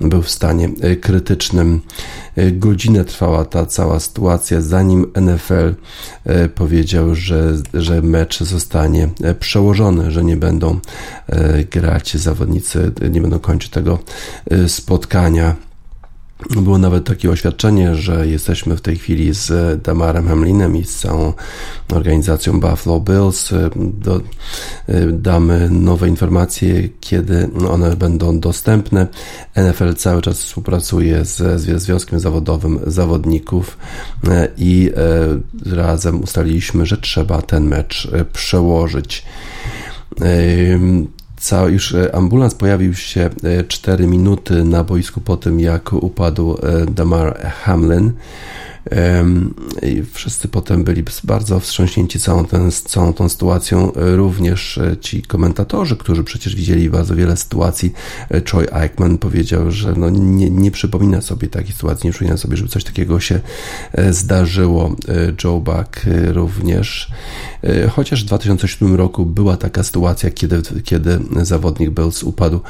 był 0.00 0.22
w 0.22 0.30
stanie 0.30 0.68
krytycznym. 1.00 1.80
Godzinę 2.52 3.04
trwała 3.04 3.44
ta 3.44 3.66
cała 3.66 4.00
sytuacja, 4.00 4.60
zanim 4.60 5.12
NFL 5.20 5.74
powiedział, 6.54 7.14
że, 7.14 7.54
że 7.74 8.02
mecz 8.02 8.42
zostanie 8.42 9.08
przełożony, 9.40 10.10
że 10.10 10.24
nie 10.24 10.36
będą 10.36 10.80
grać 11.70 12.16
zawodnicy, 12.16 12.92
nie 13.10 13.20
będą 13.20 13.38
kończyć 13.38 13.70
tego 13.70 13.98
e, 14.50 14.68
spotkania. 14.68 15.56
Było 16.50 16.78
nawet 16.78 17.04
takie 17.04 17.30
oświadczenie, 17.30 17.94
że 17.94 18.26
jesteśmy 18.26 18.76
w 18.76 18.80
tej 18.80 18.96
chwili 18.96 19.34
z 19.34 19.82
Damarem 19.82 20.28
Hamlinem 20.28 20.76
i 20.76 20.84
z 20.84 20.98
całą 20.98 21.32
organizacją 21.92 22.60
Buffalo 22.60 23.00
Bills. 23.00 23.52
E, 23.52 23.70
do, 23.76 24.20
damy 25.12 25.70
nowe 25.70 26.08
informacje, 26.08 26.88
kiedy 27.00 27.50
one 27.68 27.96
będą 27.96 28.40
dostępne. 28.40 29.06
NFL 29.56 29.94
cały 29.94 30.22
czas 30.22 30.38
współpracuje 30.38 31.24
z, 31.24 31.36
z 31.60 31.82
Związkiem 31.82 32.20
Zawodowym 32.20 32.80
Zawodników 32.86 33.78
i 34.56 34.90
razem 35.66 36.22
ustaliliśmy, 36.22 36.86
że 36.86 36.96
trzeba 36.96 37.42
ten 37.42 37.64
mecz 37.64 38.08
przełożyć. 38.32 39.24
Cały, 41.42 41.72
już 41.72 41.94
e, 41.94 42.14
ambulans 42.14 42.54
pojawił 42.54 42.94
się 42.94 43.30
4 43.68 44.04
e, 44.04 44.06
minuty 44.06 44.64
na 44.64 44.84
boisku 44.84 45.20
po 45.20 45.36
tym, 45.36 45.60
jak 45.60 45.92
upadł 45.92 46.56
e, 46.62 46.86
Damar 46.86 47.40
Hamlin. 47.40 48.12
I 49.82 50.02
wszyscy 50.12 50.48
potem 50.48 50.84
byli 50.84 51.04
bardzo 51.24 51.60
wstrząśnięci 51.60 52.20
całą, 52.20 52.44
ten, 52.44 52.70
całą 52.70 53.12
tą 53.12 53.28
sytuacją. 53.28 53.92
Również 53.94 54.80
ci 55.00 55.22
komentatorzy, 55.22 55.96
którzy 55.96 56.24
przecież 56.24 56.56
widzieli 56.56 56.90
bardzo 56.90 57.16
wiele 57.16 57.36
sytuacji. 57.36 57.92
Troy 58.44 58.72
Aikman 58.72 59.18
powiedział, 59.18 59.70
że 59.70 59.94
no 59.96 60.10
nie, 60.10 60.50
nie 60.50 60.70
przypomina 60.70 61.20
sobie 61.20 61.48
takiej 61.48 61.72
sytuacji, 61.72 62.06
nie 62.06 62.12
przypomina 62.12 62.36
sobie, 62.36 62.56
żeby 62.56 62.68
coś 62.68 62.84
takiego 62.84 63.20
się 63.20 63.40
zdarzyło. 64.10 64.96
Joe 65.44 65.60
Buck 65.60 66.00
również. 66.32 67.10
Chociaż 67.90 68.22
w 68.24 68.26
2007 68.26 68.94
roku 68.94 69.26
była 69.26 69.56
taka 69.56 69.82
sytuacja, 69.82 70.30
kiedy, 70.30 70.62
kiedy 70.84 71.18
zawodnik 71.42 71.90
Bills 71.90 72.22
upadł. 72.22 72.60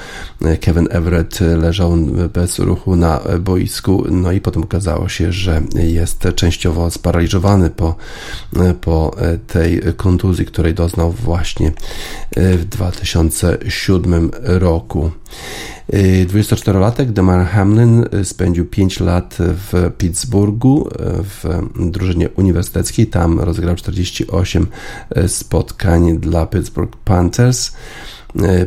Kevin 0.60 0.88
Everett 0.90 1.40
leżał 1.40 1.96
bez 2.34 2.58
ruchu 2.58 2.96
na 2.96 3.20
boisku, 3.40 4.04
no 4.10 4.32
i 4.32 4.40
potem 4.40 4.62
okazało 4.62 5.08
się, 5.08 5.32
że 5.32 5.62
jest 5.74 6.01
częściowo 6.34 6.90
sparaliżowany 6.90 7.70
po, 7.70 7.96
po 8.80 9.16
tej 9.46 9.82
kontuzji, 9.96 10.46
której 10.46 10.74
doznał 10.74 11.12
właśnie 11.12 11.72
w 12.36 12.64
2007 12.64 14.30
roku. 14.42 15.10
24-latek 16.26 17.06
Demar 17.06 17.46
Hamlin 17.46 18.04
spędził 18.24 18.66
5 18.66 19.00
lat 19.00 19.36
w 19.38 19.90
Pittsburghu 19.98 20.88
w 21.00 21.62
drużynie 21.90 22.28
uniwersyteckiej. 22.30 23.06
Tam 23.06 23.40
rozegrał 23.40 23.76
48 23.76 24.66
spotkań 25.26 26.18
dla 26.18 26.46
Pittsburgh 26.46 26.96
Panthers. 26.96 27.72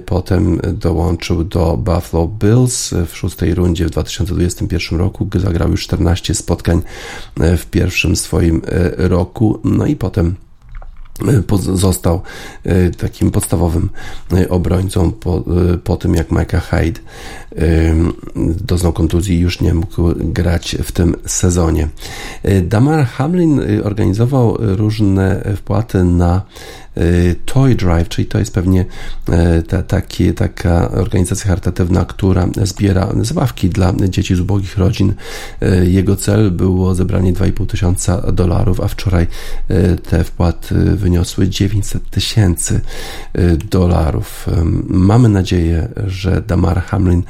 Potem 0.06 0.60
dołączył 0.73 1.43
do 1.43 1.78
Buffalo 1.78 2.28
Bills 2.28 2.93
w 3.08 3.15
szóstej 3.15 3.56
rundzie 3.56 3.86
w 3.86 3.89
2021 3.89 4.99
roku. 4.99 5.28
Zagrał 5.36 5.71
już 5.71 5.84
14 5.84 6.36
spotkań 6.36 6.82
w 7.38 7.65
pierwszym 7.65 8.15
swoim 8.15 8.62
roku. 8.97 9.60
No 9.63 9.86
i 9.86 9.95
potem 9.95 10.36
został 11.73 12.21
e, 12.63 12.89
takim 12.89 13.32
podstawowym 13.32 13.89
e, 14.34 14.49
obrońcą 14.49 15.12
po, 15.12 15.43
e, 15.73 15.78
po 15.78 15.97
tym, 15.97 16.15
jak 16.15 16.32
Micah 16.32 16.69
Hyde 16.69 16.99
doznał 18.62 18.93
kontuzji 18.93 19.36
i 19.36 19.39
już 19.39 19.62
nie 19.62 19.73
mógł 19.73 20.01
grać 20.15 20.78
w 20.84 20.91
tym 20.91 21.15
sezonie. 21.25 21.88
Damar 22.63 23.06
Hamlin 23.06 23.62
organizował 23.84 24.58
różne 24.60 25.54
wpłaty 25.58 26.04
na 26.04 26.41
Toy 27.45 27.75
Drive, 27.75 28.10
czyli 28.10 28.28
to 28.28 28.39
jest 28.39 28.54
pewnie 28.54 28.86
ta, 29.67 29.84
taki, 29.84 30.34
taka 30.34 30.91
organizacja 30.91 31.47
charytatywna, 31.47 32.06
która 32.06 32.47
zbiera 32.63 33.10
zabawki 33.21 33.69
dla 33.69 33.93
dzieci 34.10 34.36
z 34.36 34.39
ubogich 34.39 34.78
rodzin. 34.78 35.13
Jego 35.84 36.15
cel 36.15 36.51
było 36.51 36.95
zebranie 36.95 37.34
2,5 37.34 37.67
tysiąca 37.67 38.32
dolarów, 38.32 38.80
a 38.80 38.88
wczoraj 38.88 39.28
te 40.10 40.23
wpłaty 40.23 40.75
wyniosły 41.06 41.48
900 41.48 42.10
tysięcy 42.10 42.82
dolarów. 43.70 44.48
Mamy 44.88 45.30
nadzieję, 45.30 45.88
że 46.08 46.41
Damar 46.41 46.84
Hamlin 46.84 47.24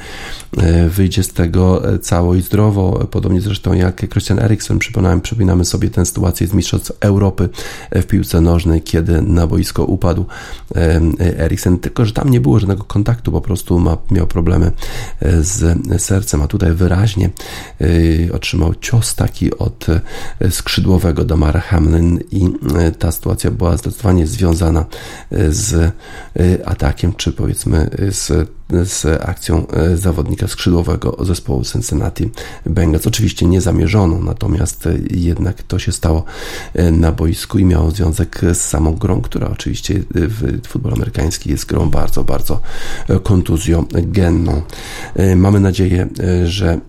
wyjdzie 0.89 1.23
z 1.23 1.33
tego 1.33 1.81
cało 2.01 2.35
i 2.35 2.41
zdrowo, 2.41 3.07
podobnie 3.11 3.41
zresztą 3.41 3.73
jak 3.73 4.09
Christian 4.09 4.39
Eriksen. 4.39 4.79
Przypominamy, 4.79 5.21
przypominamy 5.21 5.65
sobie 5.65 5.89
tę 5.89 6.05
sytuację 6.05 6.47
z 6.47 6.53
Mistrzostw 6.53 6.91
Europy 6.99 7.49
w 7.91 8.03
piłce 8.03 8.41
nożnej, 8.41 8.81
kiedy 8.81 9.21
na 9.21 9.47
boisko 9.47 9.85
upadł 9.85 10.25
Eriksen, 11.19 11.79
tylko 11.79 12.05
że 12.05 12.13
tam 12.13 12.29
nie 12.29 12.41
było 12.41 12.59
żadnego 12.59 12.83
kontaktu, 12.83 13.31
po 13.31 13.41
prostu 13.41 13.79
ma, 13.79 13.97
miał 14.11 14.27
problemy 14.27 14.71
z 15.21 15.77
sercem, 16.01 16.41
a 16.41 16.47
tutaj 16.47 16.73
wyraźnie 16.73 17.29
otrzymał 18.33 18.75
cios 18.75 19.15
taki 19.15 19.57
od 19.57 19.85
skrzydłowego 20.49 21.25
Damara 21.25 21.59
Hamlin 21.59 22.19
i 22.31 22.49
ta 22.99 23.11
sytuacja 23.11 23.51
była 23.51 23.64
zdecydowanie 23.77 24.27
związana 24.27 24.85
z 25.49 25.91
atakiem, 26.65 27.13
czy 27.13 27.31
powiedzmy 27.31 27.89
z 28.11 28.49
z 28.69 29.05
akcją 29.21 29.67
e, 29.67 29.97
zawodnika 29.97 30.47
skrzydłowego 30.47 31.17
zespołu 31.19 31.63
Cincinnati 31.63 32.29
Bengals. 32.65 33.07
Oczywiście 33.07 33.45
niezamierzoną, 33.45 34.23
natomiast 34.23 34.87
e, 34.87 34.93
jednak 35.11 35.63
to 35.63 35.79
się 35.79 35.91
stało 35.91 36.23
e, 36.73 36.91
na 36.91 37.11
boisku 37.11 37.59
i 37.59 37.65
miało 37.65 37.91
związek 37.91 38.41
z 38.53 38.61
samą 38.61 38.95
grą, 38.95 39.21
która 39.21 39.47
oczywiście 39.47 40.03
w 40.11 40.67
futbol 40.67 40.93
amerykański 40.93 41.49
jest 41.49 41.65
grą 41.65 41.89
bardzo, 41.89 42.23
bardzo 42.23 42.61
kontuzjogenną. 43.23 44.61
Mamy 45.35 45.59
nadzieję, 45.59 46.07
że 46.45 46.79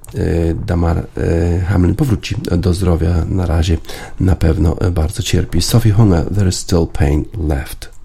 Damar 0.66 1.06
Hamlin 1.68 1.94
powróci 1.94 2.36
do 2.58 2.74
zdrowia. 2.74 3.24
Na 3.28 3.46
razie 3.46 3.78
na 4.20 4.36
pewno 4.36 4.76
bardzo 4.92 5.22
cierpi. 5.22 5.62
Sophie 5.62 5.92
Hunger, 5.92 6.34
There 6.34 6.48
is 6.48 6.56
still 6.56 6.86
pain 6.92 7.24
left. 7.48 7.95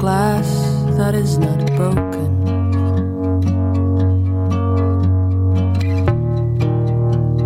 glass 0.00 0.48
that 0.96 1.14
is 1.14 1.36
not 1.36 1.58
broken. 1.76 2.30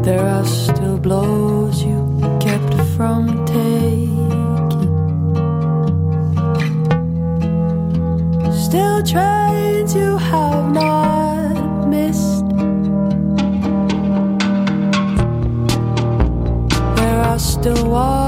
There 0.02 0.24
are 0.24 0.44
still 0.44 0.96
blows 0.98 1.82
you 1.82 1.98
kept 2.40 2.74
from 2.96 3.44
taking. 3.44 4.30
Still 8.66 9.02
trains 9.02 9.92
you 9.96 10.16
have 10.16 10.72
not 10.72 11.88
missed. 11.88 12.46
There 16.98 17.20
are 17.30 17.38
still 17.40 17.90
walls. 17.90 18.23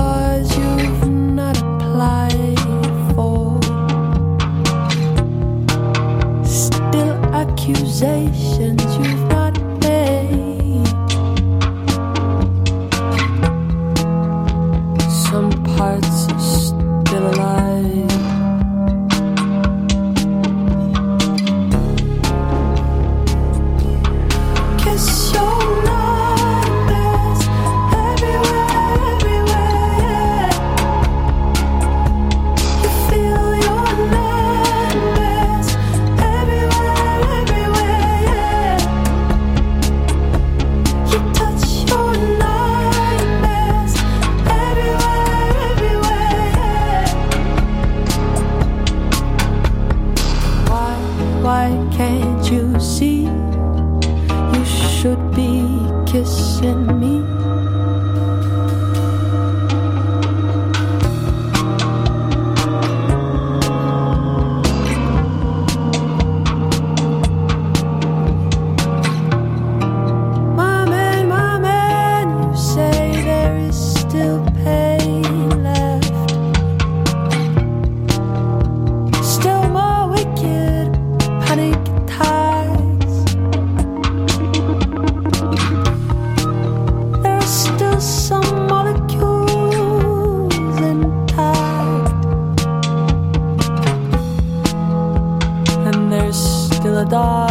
dag. 97.08 97.45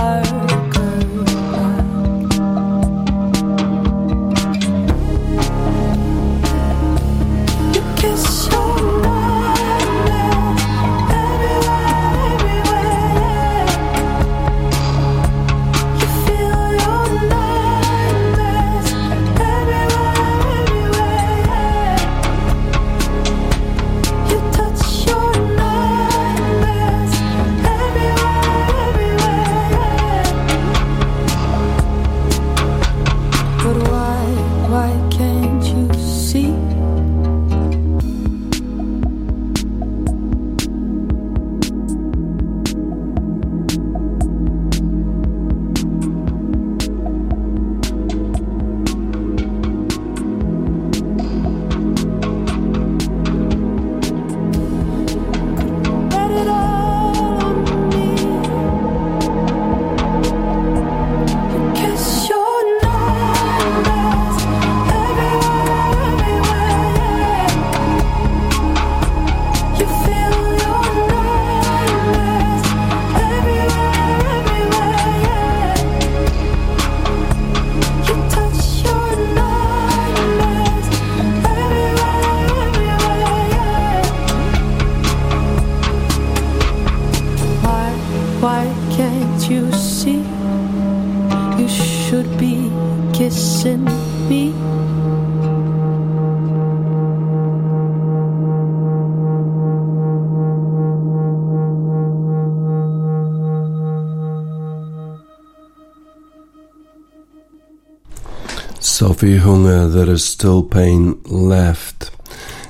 Coffee 108.86 109.40
Hunger, 109.40 109.90
There 109.90 110.14
is 110.14 110.24
Still 110.26 110.64
Pain 110.70 111.14
Left. 111.32 112.12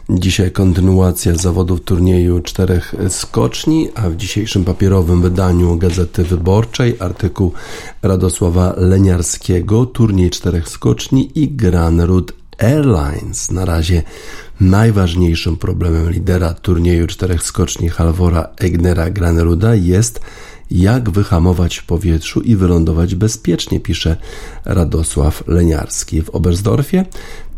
Dzisiaj 0.09 0.51
kontynuacja 0.51 1.36
zawodów 1.36 1.82
turnieju 1.82 2.39
czterech 2.39 2.95
skoczni, 3.09 3.89
a 3.95 4.09
w 4.09 4.16
dzisiejszym 4.16 4.66
papierowym 4.66 5.22
wydaniu 5.22 5.78
Gazety 5.78 6.24
Wyborczej 6.24 6.95
artykuł 6.99 7.51
Radosława 8.01 8.74
Leniarskiego, 8.78 9.86
turniej 9.86 10.30
czterech 10.30 10.70
skoczni 10.70 11.32
i 11.36 11.49
Granerud 11.49 12.34
Airlines. 12.57 13.51
Na 13.51 13.66
razie 13.66 14.03
najważniejszym 14.59 15.57
problemem 15.57 16.09
lidera 16.09 16.53
turnieju 16.53 17.07
czterech 17.07 17.43
skoczni 17.43 17.89
Halvora 17.89 18.47
Egnera 18.57 19.09
Graneruda 19.09 19.76
jest 19.76 20.20
jak 20.72 21.09
wyhamować 21.09 21.78
w 21.78 21.86
powietrzu 21.86 22.41
i 22.41 22.55
wylądować 22.55 23.16
bezpiecznie, 23.16 23.80
pisze 23.80 24.18
Radosław 24.66 25.47
Leniarski. 25.47 26.22
W 26.22 26.30
Oberstdorfie 26.30 27.05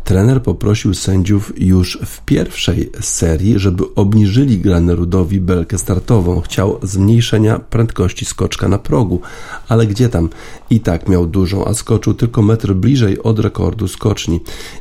trener 0.08 0.42
poprosił 0.42 0.94
sędziów 0.94 1.52
już 1.56 1.98
w 2.06 2.24
pierwszej 2.24 2.90
serii, 3.00 3.58
żeby 3.58 3.94
obniżyli 3.94 4.58
Granerudowi 4.58 5.40
belkę 5.40 5.78
startową. 5.78 6.40
Chciał 6.40 6.78
zmniejszenia 6.82 7.58
prędkości 7.58 8.24
skoczka 8.24 8.68
na 8.68 8.78
progu, 8.78 9.20
ale 9.68 9.86
gdzie 9.86 10.08
tam? 10.08 10.28
I 10.70 10.80
tak 10.80 11.08
miał 11.08 11.26
dużą, 11.26 11.64
a 11.64 11.74
skoczył 11.74 12.14
tylko 12.14 12.42
metr 12.42 12.74
bliżej 12.74 13.22
od 13.22 13.38
rekordu 13.38 13.88
skoczni. 13.88 14.40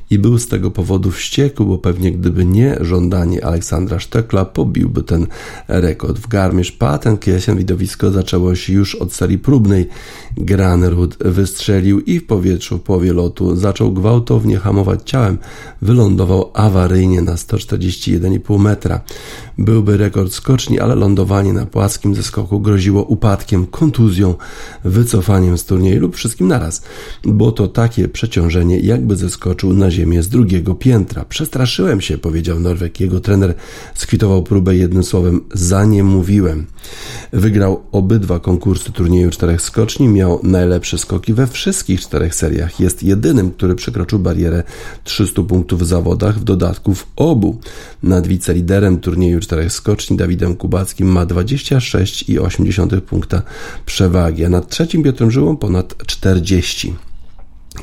I 0.09 0.19
był 0.19 0.37
z 0.37 0.47
tego 0.47 0.71
powodu 0.71 1.11
wściekły, 1.11 1.65
bo 1.65 1.77
pewnie 1.77 2.11
gdyby 2.11 2.45
nie 2.45 2.77
żądanie 2.81 3.45
Aleksandra 3.45 3.99
Sztekla, 3.99 4.45
pobiłby 4.45 5.03
ten 5.03 5.27
rekord. 5.67 6.19
W 6.19 6.27
Garmisch-Partenkirchen 6.27 7.57
widowisko 7.57 8.11
zaczęło 8.11 8.55
się 8.55 8.73
już 8.73 8.95
od 8.95 9.13
serii 9.13 9.39
próbnej. 9.39 9.87
Granerud 10.37 11.17
wystrzelił 11.19 11.99
i 11.99 12.19
w 12.19 12.25
powietrzu 12.25 12.77
w 12.77 12.81
połowie 12.81 13.13
lotu 13.13 13.55
zaczął 13.55 13.91
gwałtownie 13.91 14.57
hamować 14.57 15.03
ciałem. 15.17 15.37
Wylądował 15.81 16.51
awaryjnie 16.53 17.21
na 17.21 17.33
141,5 17.33 18.59
metra. 18.59 19.01
Byłby 19.59 19.97
rekord 19.97 20.33
skoczni, 20.33 20.79
ale 20.79 20.95
lądowanie 20.95 21.53
na 21.53 21.65
płaskim 21.65 22.15
zeskoku 22.15 22.59
groziło 22.59 23.03
upadkiem, 23.03 23.67
kontuzją, 23.67 24.35
wycofaniem 24.83 25.57
z 25.57 25.65
turnieju 25.65 26.01
lub 26.01 26.15
wszystkim 26.15 26.47
naraz, 26.47 26.81
bo 27.25 27.51
to 27.51 27.67
takie 27.67 28.07
przeciążenie, 28.07 28.79
jakby 28.79 29.15
zeskoczył 29.15 29.73
na 29.73 29.91
ziemię 29.91 30.23
z 30.23 30.29
drugiego 30.29 30.75
piętra. 30.75 31.25
Przestraszyłem 31.25 32.01
się, 32.01 32.17
powiedział 32.17 32.59
Norwek. 32.59 32.99
Jego 32.99 33.19
trener 33.19 33.53
skwitował 33.95 34.43
próbę 34.43 34.75
jednym 34.75 35.03
słowem: 35.03 35.41
za 35.53 35.85
nie 35.85 36.03
mówiłem. 36.03 36.65
Wygrał 37.33 37.83
obydwa 37.91 38.39
konkursy 38.39 38.91
turnieju 38.91 39.29
czterech 39.29 39.61
skoczni, 39.61 40.07
miał 40.07 40.39
najlepsze 40.43 40.97
skoki 40.97 41.33
we 41.33 41.47
wszystkich 41.47 42.01
czterech 42.01 42.35
seriach. 42.35 42.79
Jest 42.79 43.03
jedynym, 43.03 43.51
który 43.51 43.75
przekroczył 43.75 44.19
barierę 44.19 44.63
300 45.03 45.43
punktów 45.43 45.81
w 45.81 45.85
zawodach, 45.85 46.39
w 46.39 46.43
dodatku 46.43 46.95
w 46.95 47.07
obu. 47.15 47.59
Nad 48.03 48.27
wiceliderem 48.27 48.99
turnieju 48.99 49.39
czterech 49.47 49.71
skoczni 49.71 50.17
Dawidem 50.17 50.55
Kubackim 50.55 51.07
ma 51.07 51.25
26,8 51.25 53.01
punkta 53.01 53.41
przewagi, 53.85 54.45
a 54.45 54.49
nad 54.49 54.69
trzecim 54.69 55.03
Piotrem 55.03 55.31
Żyłą 55.31 55.57
ponad 55.57 56.05
40. 56.05 56.93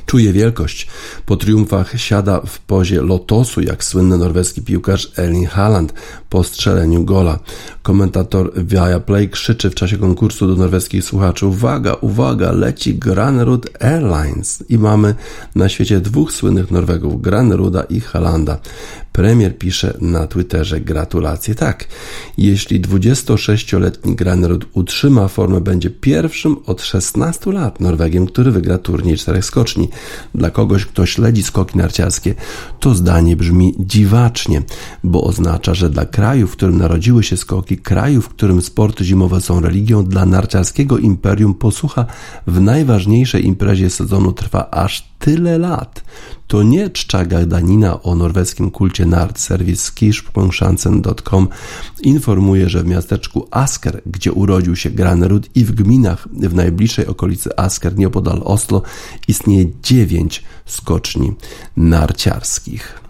Czuje 0.07 0.33
wielkość. 0.33 0.87
Po 1.27 1.37
triumfach 1.37 2.01
siada 2.01 2.41
w 2.41 2.59
pozie 2.59 3.03
lotosu, 3.03 3.61
jak 3.61 3.85
słynny 3.85 4.19
norweski 4.19 4.63
piłkarz 4.63 5.13
Erling 5.19 5.51
Haaland 5.51 5.95
po 6.31 6.45
strzeleniu 6.45 7.05
gola. 7.05 7.39
Komentator 7.83 8.53
Viaplay 8.65 9.29
krzyczy 9.29 9.71
w 9.71 9.75
czasie 9.75 9.99
konkursu 9.99 10.47
do 10.47 10.55
norweskich 10.55 11.05
słuchaczy: 11.05 11.47
Uwaga, 11.47 11.95
uwaga, 11.95 12.53
leci 12.53 12.95
Granerud 12.95 13.83
Airlines. 13.83 14.65
I 14.69 14.79
mamy 14.79 15.15
na 15.55 15.69
świecie 15.69 16.01
dwóch 16.01 16.33
słynnych 16.33 16.71
Norwegów, 16.71 17.23
Graneruda 17.23 17.83
i 17.83 18.01
Halanda. 18.01 18.59
Premier 19.15 19.59
pisze 19.59 19.97
na 20.01 20.27
Twitterze 20.27 20.81
gratulacje. 20.81 21.55
Tak, 21.55 21.89
jeśli 22.39 22.81
26-letni 22.81 24.17
Granerud 24.17 24.67
utrzyma 24.73 25.29
formę, 25.29 25.61
będzie 25.61 25.91
pierwszym 25.91 26.57
od 26.67 26.83
16 26.83 27.53
lat 27.53 27.81
Norwegiem, 27.81 28.27
który 28.27 28.51
wygra 28.51 28.79
turniej 28.79 29.17
czterech 29.17 29.45
skoczni. 29.45 29.89
Dla 30.35 30.51
kogoś, 30.51 30.87
kto 30.87 31.07
śledzi 31.07 31.43
skoki 31.43 31.79
narciarskie, 31.79 32.35
to 32.81 32.95
zdanie 32.95 33.37
brzmi 33.37 33.75
dziwacznie, 33.79 34.63
bo 35.05 35.25
oznacza, 35.25 35.75
że 35.75 35.91
dla 35.91 36.07
kraju, 36.07 36.47
w 36.47 36.53
którym 36.53 36.79
narodziły 36.79 37.23
się 37.23 37.37
skoki, 37.37 37.79
kraju, 37.79 38.23
w 38.23 38.29
którym 38.29 38.63
sporty 38.63 39.05
zimowe 39.05 39.41
są 39.41 39.61
religią, 39.61 40.05
dla 40.05 40.27
narciarskiego 40.27 40.99
imperium 40.99 41.55
posłucha 41.55 42.07
w 42.47 42.61
najważniejszej 42.61 43.47
imprezie 43.47 43.91
sezonu 43.91 44.33
trwa 44.33 44.71
aż 44.71 45.14
tyle 45.19 45.59
lat. 45.59 46.05
To 46.47 46.63
nie 46.63 46.91
czcza 46.91 47.25
danina 47.25 48.03
o 48.03 48.15
norweskim 48.15 48.71
kulcie 48.71 49.07
nart. 49.07 49.39
Serwis 49.39 49.93
informuje, 52.03 52.69
że 52.69 52.83
w 52.83 52.87
miasteczku 52.87 53.49
Asker, 53.51 54.03
gdzie 54.07 54.33
urodził 54.33 54.77
się 54.77 54.91
Granerud 54.91 55.57
i 55.57 55.65
w 55.65 55.73
gminach 55.73 56.29
w 56.33 56.55
najbliższej 56.55 57.07
okolicy 57.07 57.57
Asker, 57.57 57.99
nieopodal 57.99 58.41
Oslo, 58.45 58.83
istnieje 59.29 59.67
dziewięć 59.83 60.43
skoczni 60.67 61.33
narciarskich. 61.77 63.04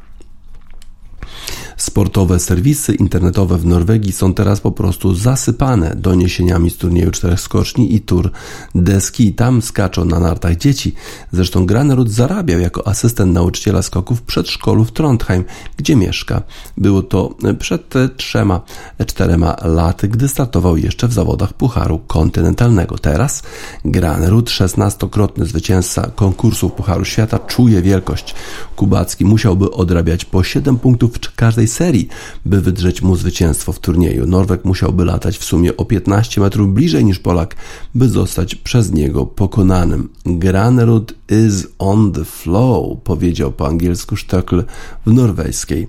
Sportowe 1.77 2.39
serwisy 2.41 2.95
internetowe 2.95 3.59
w 3.59 3.66
Norwegii 3.66 4.12
są 4.12 4.35
teraz 4.35 4.61
po 4.61 4.72
prostu 4.72 5.14
zasypane 5.14 5.97
doniesieniami 5.97 6.70
z 6.70 6.77
turnieju 6.77 7.11
czterech 7.11 7.41
skoczni 7.41 7.95
i 7.95 8.01
tur 8.01 8.31
deski. 8.75 9.35
Tam 9.35 9.62
skaczą 9.62 10.05
na 10.05 10.20
nartach 10.20 10.57
dzieci. 10.57 10.95
Zresztą 11.33 11.66
Granerud 11.66 12.11
zarabiał 12.11 12.61
jako 12.61 12.87
asystent 12.87 13.33
nauczyciela 13.33 13.83
skoków 13.83 14.18
w 14.18 14.22
przedszkolu 14.22 14.85
w 14.85 14.93
Trondheim, 14.93 15.45
gdzie 15.77 15.97
mieszka. 15.97 16.43
Było 16.77 17.03
to 17.03 17.35
przed 17.59 17.95
trzema, 18.16 18.61
czterema 19.07 19.57
laty, 19.64 20.09
gdy 20.09 20.29
startował 20.29 20.77
jeszcze 20.77 21.09
w 21.09 21.12
zawodach 21.12 21.53
Pucharu 21.53 21.99
Kontynentalnego. 21.99 22.99
Teraz 22.99 23.43
Granerud, 23.85 24.51
szesnastokrotny 24.51 25.47
zwycięzca 25.47 26.11
konkursów 26.14 26.72
Pucharu 26.72 27.05
Świata, 27.05 27.39
czuje 27.39 27.83
wielkość. 27.83 28.35
Kubacki 28.77 29.25
musiałby 29.25 29.70
odrabiać 29.70 30.25
po 30.25 30.45
7 30.45 30.79
punktów 30.79 31.12
w 31.14 31.35
każdej 31.35 31.64
serii, 31.69 32.09
by 32.45 32.61
wydrzeć 32.61 33.03
mu 33.03 33.17
zwycięstwo 33.17 33.73
w 33.73 33.79
turnieju. 33.79 34.27
Norweg 34.27 34.65
musiałby 34.65 35.05
latać 35.05 35.39
w 35.39 35.45
sumie 35.45 35.77
o 35.77 35.85
15 35.85 36.41
metrów 36.41 36.75
bliżej 36.75 37.05
niż 37.05 37.19
Polak, 37.19 37.57
by 37.95 38.09
zostać 38.09 38.55
przez 38.55 38.93
niego 38.93 39.27
pokonanym. 39.27 40.09
Granerud 40.27 41.15
is 41.31 41.67
on 41.79 42.12
the 42.12 42.25
flow, 42.25 42.99
powiedział 43.05 43.53
po 43.53 43.67
angielsku 43.67 44.17
Stöckl 44.17 44.65
w 45.07 45.12
norweskiej 45.12 45.89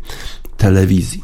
telewizji. 0.57 1.23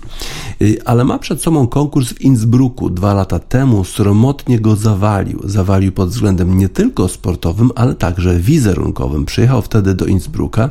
Y, 0.61 0.77
ale 0.85 1.03
ma 1.03 1.19
przed 1.19 1.41
sobą 1.41 1.67
konkurs 1.67 2.09
w 2.09 2.21
Innsbrucku. 2.21 2.89
Dwa 2.89 3.13
lata 3.13 3.39
temu 3.39 3.83
sromotnie 3.83 4.59
go 4.59 4.75
zawalił. 4.75 5.41
Zawalił 5.43 5.91
pod 5.91 6.09
względem 6.09 6.57
nie 6.57 6.69
tylko 6.69 7.07
sportowym, 7.07 7.69
ale 7.75 7.95
także 7.95 8.39
wizerunkowym. 8.39 9.25
Przyjechał 9.25 9.61
wtedy 9.61 9.93
do 9.93 10.05
Innsbrucka 10.05 10.69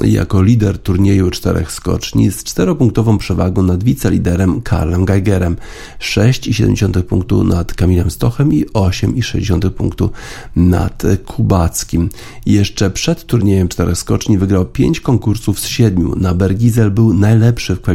jako 0.00 0.42
lider 0.42 0.78
turnieju 0.78 1.30
czterech 1.30 1.72
skoczni 1.72 2.30
z 2.30 2.44
czteropunktową 2.44 3.18
przewagą 3.18 3.62
nad 3.62 3.84
wiceliderem 3.84 4.62
Karlem 4.62 5.04
Geigerem. 5.04 5.56
6,7 6.00 7.02
punktu 7.02 7.44
nad 7.44 7.74
Kamilem 7.74 8.10
Stochem 8.10 8.52
i 8.52 8.64
8,6 8.66 9.70
punktu 9.70 10.10
nad 10.56 11.02
Kubackim. 11.26 12.08
Jeszcze 12.46 12.90
przed 12.90 13.26
turniejem 13.26 13.68
czterech 13.68 13.98
skoczni 13.98 14.38
wygrał 14.38 14.64
5 14.64 15.00
konkursów 15.00 15.60
z 15.60 15.66
7. 15.66 16.14
Na 16.16 16.34
Bergizel 16.34 16.90
był 16.90 17.14
najlepszy 17.14 17.76
w 17.76 17.80
kwalifikacji 17.80 17.91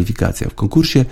W 0.49 0.55
konkursie 0.55 1.05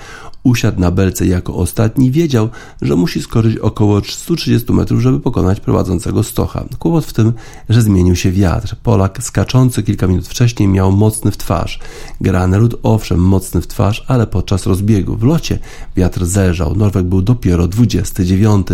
usiadł 0.46 0.80
na 0.80 0.92
belce 0.92 1.28
jako 1.28 1.56
ostatni 1.56 2.12
wiedział, 2.12 2.50
że 2.82 2.96
musi 2.96 3.22
skoczyć 3.22 3.58
około 3.58 4.02
130 4.02 4.74
metrów, 4.74 5.02
żeby 5.02 5.20
pokonać 5.20 5.60
prowadzącego 5.60 6.24
Stocha. 6.24 6.66
Kłopot 6.80 7.06
w 7.06 7.14
tym, 7.14 7.34
że 7.70 7.82
zmienił 7.82 8.16
się 8.16 8.32
wiatr. 8.32 8.76
Polak 8.84 9.24
skaczący 9.24 9.84
kilka 9.84 10.08
minut 10.08 10.28
wcześniej 10.28 10.70
miał 10.70 10.92
mocny 10.92 11.32
w 11.32 11.38
twarz. 11.38 11.80
Granerud 12.22 12.76
owszem 12.84 13.20
mocny 13.20 13.62
w 13.62 13.68
twarz, 13.68 14.06
ale 14.08 14.28
podczas 14.28 14.66
rozbiegu 14.66 15.16
w 15.16 15.24
locie 15.24 15.60
wiatr 15.96 16.26
zelżał. 16.26 16.76
Norweg 16.76 17.06
był 17.06 17.22
dopiero 17.22 17.68
29. 17.68 18.68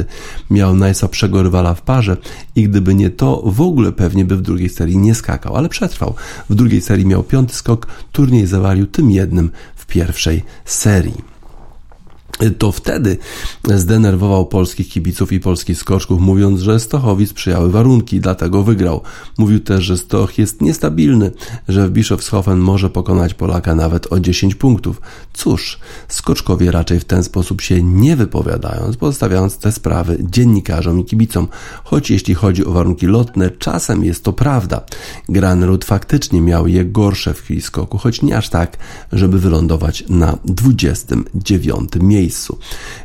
Miał 0.50 0.76
najsłabszego 0.76 1.44
rywala 1.44 1.74
w 1.74 1.82
parze 1.82 2.18
i 2.56 2.70
gdyby 2.70 2.96
nie 2.96 3.10
to, 3.10 3.42
w 3.46 3.62
ogóle 3.62 3.92
pewnie 3.92 4.26
by 4.26 4.38
w 4.38 4.42
drugiej 4.42 4.70
serii 4.70 4.98
nie 4.98 5.16
skakał, 5.16 5.56
ale 5.56 5.70
przetrwał. 5.70 6.14
W 6.50 6.56
drugiej 6.56 6.82
serii 6.82 7.06
miał 7.06 7.24
piąty 7.24 7.56
skok, 7.56 7.88
turniej 8.12 8.48
zawalił 8.48 8.88
tym 8.88 9.12
jednym 9.12 9.52
w 9.82 9.86
pierwszej 9.86 10.44
serii. 10.66 11.24
To 12.58 12.72
wtedy 12.72 13.18
zdenerwował 13.76 14.46
polskich 14.46 14.90
kibiców 14.90 15.32
i 15.32 15.40
polskich 15.40 15.78
skoczków, 15.78 16.22
mówiąc, 16.22 16.60
że 16.60 16.80
Stochowi 16.80 17.28
sprzyjały 17.28 17.72
warunki, 17.72 18.20
dlatego 18.20 18.64
wygrał. 18.64 19.02
Mówił 19.38 19.60
też, 19.60 19.84
że 19.84 19.98
Stoch 19.98 20.38
jest 20.38 20.62
niestabilny, 20.62 21.32
że 21.68 21.88
w 21.88 21.92
Bischofshofen 21.92 22.60
może 22.60 22.90
pokonać 22.90 23.34
Polaka 23.34 23.76
nawet 23.76 24.14
o 24.14 24.20
10 24.20 24.56
punktów. 24.56 25.02
Cóż, 25.34 25.80
skoczkowie 26.08 26.72
raczej 26.72 27.00
w 27.00 27.06
ten 27.06 27.24
sposób 27.24 27.62
się 27.62 27.84
nie 27.84 28.16
wypowiadają, 28.16 28.92
pozostawiając 29.00 29.58
te 29.58 29.72
sprawy 29.72 30.18
dziennikarzom 30.22 31.00
i 31.00 31.06
kibicom, 31.06 31.48
choć 31.84 32.12
jeśli 32.12 32.34
chodzi 32.34 32.66
o 32.66 32.72
warunki 32.72 33.06
lotne, 33.06 33.50
czasem 33.50 34.04
jest 34.04 34.24
to 34.24 34.34
prawda. 34.34 34.82
Granrud 35.30 35.86
faktycznie 35.86 36.42
miał 36.42 36.68
je 36.68 36.86
gorsze 36.86 37.34
w 37.34 37.42
chwili 37.42 37.62
skoku, 37.62 37.98
choć 37.98 38.22
nie 38.22 38.38
aż 38.38 38.50
tak, 38.50 38.78
żeby 39.12 39.40
wylądować 39.40 40.04
na 40.10 40.38
29 40.46 41.90
miejscu 42.02 42.21
miejscu. 42.22 42.58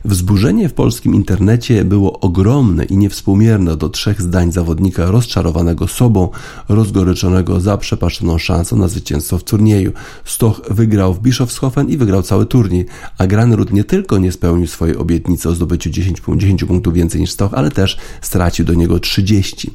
Wzburzenie 0.04 0.68
w 0.68 0.74
polskim 0.74 1.14
internecie 1.14 1.84
było 1.84 2.20
ogromne 2.20 2.84
i 2.84 2.96
niewspółmierne 2.96 3.76
do 3.76 3.88
trzech 3.88 4.22
zdań 4.22 4.52
zawodnika 4.52 5.10
rozczarowanego 5.10 5.88
sobą, 5.88 6.28
rozgoryczonego 6.68 7.60
za 7.60 7.78
przepaszoną 7.78 8.38
szansą 8.38 8.76
na 8.76 8.88
zwycięstwo 8.88 9.38
w 9.38 9.44
turnieju. 9.44 9.92
Stoch 10.24 10.60
wygrał 10.70 11.14
w 11.14 11.20
Bischofshofen 11.20 11.88
i 11.88 11.96
wygrał 11.96 12.22
cały 12.22 12.46
turniej, 12.46 12.86
a 13.18 13.26
Granrud 13.26 13.72
nie 13.72 13.84
tylko 13.84 14.18
nie 14.18 14.32
spełnił 14.32 14.66
swojej 14.66 14.96
obietnicy 14.96 15.48
o 15.48 15.54
zdobyciu 15.54 15.90
10, 15.90 16.22
10 16.36 16.64
punktów 16.64 16.94
więcej 16.94 17.20
niż 17.20 17.30
Stoch, 17.30 17.54
ale 17.54 17.70
też 17.70 17.96
stracił 18.20 18.64
do 18.64 18.74
niego 18.74 19.00
30. 19.00 19.70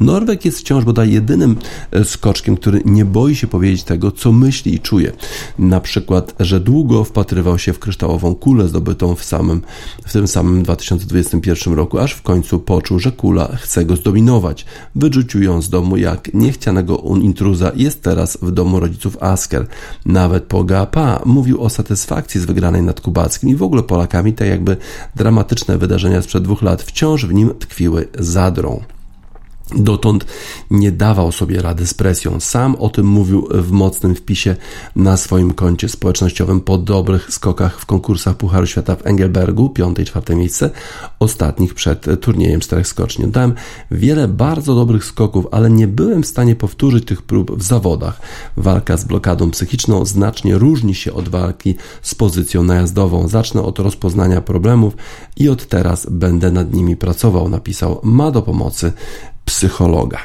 Norweg 0.00 0.44
jest 0.44 0.58
wciąż 0.58 0.84
bodaj 0.84 1.12
jedynym 1.12 1.56
e, 1.90 2.04
skoczkiem, 2.04 2.56
który 2.56 2.82
nie 2.84 3.04
boi 3.04 3.34
się 3.36 3.46
powiedzieć 3.46 3.82
tego, 3.84 4.12
co 4.12 4.32
myśli 4.32 4.74
i 4.74 4.80
czuje. 4.80 5.12
Na 5.58 5.80
przykład, 5.80 6.34
że 6.40 6.60
długo 6.60 7.04
wpatrywał 7.04 7.58
się 7.58 7.72
w 7.72 7.78
kryształową 7.78 8.34
kulę 8.34 8.68
zdobytą 8.68 8.85
zdobytą 8.86 9.14
w, 9.14 9.24
samym, 9.24 9.62
w 10.06 10.12
tym 10.12 10.28
samym 10.28 10.62
2021 10.62 11.74
roku, 11.74 11.98
aż 11.98 12.12
w 12.12 12.22
końcu 12.22 12.58
poczuł, 12.58 12.98
że 12.98 13.12
kula 13.12 13.56
chce 13.56 13.84
go 13.84 13.96
zdominować. 13.96 14.66
Wyrzucił 14.94 15.42
ją 15.42 15.62
z 15.62 15.68
domu 15.68 15.96
jak 15.96 16.34
niechcianego 16.34 17.02
intruza 17.22 17.72
jest 17.76 18.02
teraz 18.02 18.38
w 18.42 18.50
domu 18.50 18.80
rodziców 18.80 19.22
Asker. 19.22 19.66
Nawet 20.04 20.44
po 20.44 20.64
GAPA 20.64 21.22
mówił 21.24 21.62
o 21.62 21.70
satysfakcji 21.70 22.40
z 22.40 22.44
wygranej 22.44 22.82
nad 22.82 23.00
Kubackim 23.00 23.48
i 23.50 23.54
w 23.54 23.62
ogóle 23.62 23.82
Polakami, 23.82 24.32
tak 24.32 24.48
jakby 24.48 24.76
dramatyczne 25.16 25.78
wydarzenia 25.78 26.22
sprzed 26.22 26.44
dwóch 26.44 26.62
lat 26.62 26.82
wciąż 26.82 27.26
w 27.26 27.34
nim 27.34 27.54
tkwiły 27.58 28.08
zadrą. 28.18 28.95
Dotąd 29.74 30.26
nie 30.70 30.92
dawał 30.92 31.32
sobie 31.32 31.62
rady 31.62 31.86
z 31.86 31.94
presją. 31.94 32.40
Sam 32.40 32.76
o 32.76 32.88
tym 32.88 33.06
mówił 33.06 33.48
w 33.50 33.70
mocnym 33.70 34.14
wpisie 34.14 34.56
na 34.96 35.16
swoim 35.16 35.52
koncie 35.54 35.88
społecznościowym 35.88 36.60
po 36.60 36.78
dobrych 36.78 37.32
skokach 37.34 37.80
w 37.80 37.86
konkursach 37.86 38.36
Pucharu 38.36 38.66
Świata 38.66 38.96
w 38.96 39.06
Engelbergu, 39.06 39.70
piąte 39.70 40.02
i 40.02 40.04
czwarte 40.04 40.36
miejsce, 40.36 40.70
ostatnich 41.18 41.74
przed 41.74 42.20
turniejem 42.20 42.60
czterech 42.60 42.88
skoczni. 42.88 43.28
Dałem 43.28 43.54
wiele 43.90 44.28
bardzo 44.28 44.74
dobrych 44.74 45.04
skoków, 45.04 45.46
ale 45.50 45.70
nie 45.70 45.88
byłem 45.88 46.22
w 46.22 46.26
stanie 46.26 46.56
powtórzyć 46.56 47.04
tych 47.04 47.22
prób 47.22 47.58
w 47.58 47.62
zawodach. 47.62 48.20
Walka 48.56 48.96
z 48.96 49.04
blokadą 49.04 49.50
psychiczną 49.50 50.04
znacznie 50.04 50.58
różni 50.58 50.94
się 50.94 51.12
od 51.12 51.28
walki 51.28 51.74
z 52.02 52.14
pozycją 52.14 52.62
najazdową. 52.62 53.28
Zacznę 53.28 53.62
od 53.62 53.78
rozpoznania 53.78 54.40
problemów 54.40 54.96
i 55.36 55.48
od 55.48 55.66
teraz 55.66 56.06
będę 56.10 56.50
nad 56.50 56.74
nimi 56.74 56.96
pracował, 56.96 57.48
napisał. 57.48 58.00
Ma 58.02 58.30
do 58.30 58.42
pomocy 58.42 58.92
psychologa. 59.46 60.18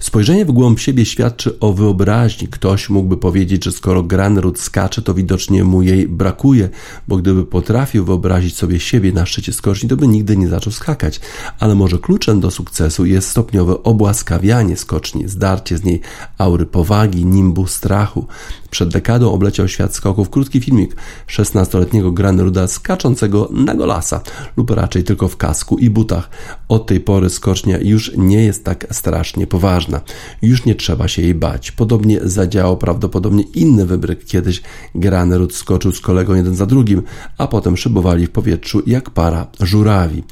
Spojrzenie 0.00 0.44
w 0.44 0.52
głąb 0.52 0.80
siebie 0.80 1.04
świadczy 1.04 1.58
o 1.60 1.72
wyobraźni. 1.72 2.48
Ktoś 2.48 2.88
mógłby 2.90 3.16
powiedzieć, 3.16 3.64
że 3.64 3.72
skoro 3.72 4.02
Granrud 4.02 4.60
skacze, 4.60 5.02
to 5.02 5.14
widocznie 5.14 5.64
mu 5.64 5.82
jej 5.82 6.08
brakuje, 6.08 6.68
bo 7.08 7.16
gdyby 7.16 7.44
potrafił 7.44 8.04
wyobrazić 8.04 8.56
sobie 8.56 8.80
siebie 8.80 9.12
na 9.12 9.26
szczycie 9.26 9.52
skoczni, 9.52 9.88
to 9.88 9.96
by 9.96 10.08
nigdy 10.08 10.36
nie 10.36 10.48
zaczął 10.48 10.72
skakać. 10.72 11.20
Ale 11.58 11.74
może 11.74 11.98
kluczem 11.98 12.40
do 12.40 12.50
sukcesu 12.50 13.06
jest 13.06 13.28
stopniowe 13.28 13.82
obłaskawianie 13.82 14.76
skoczni, 14.76 15.28
zdarcie 15.28 15.78
z 15.78 15.84
niej 15.84 16.00
aury 16.38 16.66
powagi, 16.66 17.24
nimbu 17.24 17.66
strachu. 17.66 18.26
Przed 18.72 18.88
dekadą 18.88 19.32
obleciał 19.32 19.68
świat 19.68 19.94
skoków 19.94 20.30
krótki 20.30 20.60
filmik 20.60 20.96
16-letniego 21.28 22.12
Granruda 22.12 22.66
skaczącego 22.66 23.48
na 23.50 23.74
golasa 23.74 24.20
lub 24.56 24.70
raczej 24.70 25.04
tylko 25.04 25.28
w 25.28 25.36
kasku 25.36 25.78
i 25.78 25.90
butach. 25.90 26.30
Od 26.68 26.86
tej 26.86 27.00
pory 27.00 27.30
skocznia 27.30 27.78
już 27.78 28.12
nie 28.16 28.44
jest 28.44 28.64
tak 28.64 28.86
strasznie 28.90 29.46
poważna. 29.46 30.00
Już 30.42 30.64
nie 30.64 30.74
trzeba 30.74 31.08
się 31.08 31.22
jej 31.22 31.34
bać. 31.34 31.72
Podobnie 31.72 32.20
zadziałał 32.22 32.76
prawdopodobnie 32.76 33.42
inny 33.42 33.86
wybryk. 33.86 34.24
Kiedyś 34.24 34.62
Granerud 34.94 35.54
skoczył 35.54 35.92
z 35.92 36.00
kolegą 36.00 36.34
jeden 36.34 36.54
za 36.54 36.66
drugim, 36.66 37.02
a 37.38 37.46
potem 37.46 37.76
szybowali 37.76 38.26
w 38.26 38.30
powietrzu 38.30 38.82
jak 38.86 39.10
para 39.10 39.46
żurawi. 39.60 40.22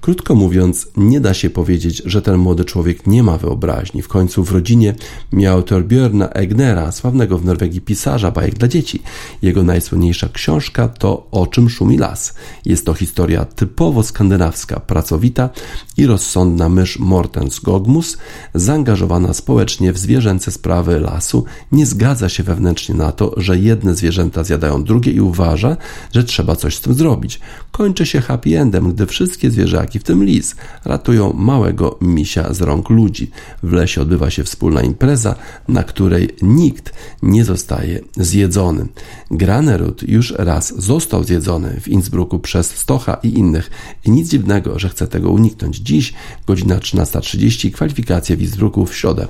Krótko 0.00 0.34
mówiąc, 0.34 0.88
nie 0.96 1.20
da 1.20 1.34
się 1.34 1.50
powiedzieć, 1.50 2.02
że 2.06 2.22
ten 2.22 2.36
młody 2.36 2.64
człowiek 2.64 3.06
nie 3.06 3.22
ma 3.22 3.38
wyobraźni. 3.38 4.02
W 4.02 4.08
końcu 4.08 4.44
w 4.44 4.52
rodzinie 4.52 4.94
miał 5.32 5.62
Torbjörna 5.62 6.28
Egnera, 6.28 6.92
sławnego 6.92 7.38
w 7.38 7.44
Norwegii 7.44 7.83
pisarza 7.84 8.30
bajek 8.30 8.54
dla 8.54 8.68
dzieci. 8.68 9.02
Jego 9.42 9.62
najsłynniejsza 9.62 10.28
książka 10.28 10.88
to 10.88 11.26
O 11.30 11.46
czym 11.46 11.70
szumi 11.70 11.98
las. 11.98 12.34
Jest 12.64 12.86
to 12.86 12.94
historia 12.94 13.44
typowo 13.44 14.02
skandynawska, 14.02 14.80
pracowita 14.80 15.50
i 15.96 16.06
rozsądna 16.06 16.68
mysz 16.68 16.98
Mortens 16.98 17.60
Gogmus, 17.60 18.18
zaangażowana 18.54 19.34
społecznie 19.34 19.92
w 19.92 19.98
zwierzęce 19.98 20.50
sprawy 20.50 21.00
lasu, 21.00 21.44
nie 21.72 21.86
zgadza 21.86 22.28
się 22.28 22.42
wewnętrznie 22.42 22.94
na 22.94 23.12
to, 23.12 23.34
że 23.36 23.58
jedne 23.58 23.94
zwierzęta 23.94 24.44
zjadają 24.44 24.84
drugie 24.84 25.12
i 25.12 25.20
uważa, 25.20 25.76
że 26.12 26.24
trzeba 26.24 26.56
coś 26.56 26.76
z 26.76 26.80
tym 26.80 26.94
zrobić. 26.94 27.40
Kończy 27.72 28.06
się 28.06 28.20
happy 28.20 28.60
endem, 28.60 28.92
gdy 28.92 29.06
wszystkie 29.06 29.50
zwierzaki, 29.50 29.98
w 29.98 30.04
tym 30.04 30.24
lis, 30.24 30.56
ratują 30.84 31.32
małego 31.32 31.98
misia 32.00 32.54
z 32.54 32.60
rąk 32.60 32.90
ludzi. 32.90 33.30
W 33.62 33.72
lesie 33.72 34.00
odbywa 34.00 34.30
się 34.30 34.44
wspólna 34.44 34.82
impreza, 34.82 35.34
na 35.68 35.82
której 35.82 36.28
nikt 36.42 36.92
nie 37.22 37.44
zostaje 37.74 38.00
zjedzony. 38.16 38.86
Granerud 39.30 40.02
już 40.02 40.34
raz 40.38 40.74
został 40.82 41.24
zjedzony 41.24 41.80
w 41.80 41.88
Innsbrucku 41.88 42.38
przez 42.38 42.66
Stocha 42.70 43.14
i 43.22 43.38
innych 43.38 43.70
i 44.04 44.10
nic 44.10 44.28
dziwnego, 44.28 44.78
że 44.78 44.88
chce 44.88 45.06
tego 45.06 45.30
uniknąć. 45.30 45.76
Dziś, 45.76 46.14
godzina 46.46 46.78
13.30, 46.78 47.72
kwalifikacje 47.72 48.36
w 48.36 48.42
Innsbrucku 48.42 48.86
w 48.86 48.96
środę. 48.96 49.26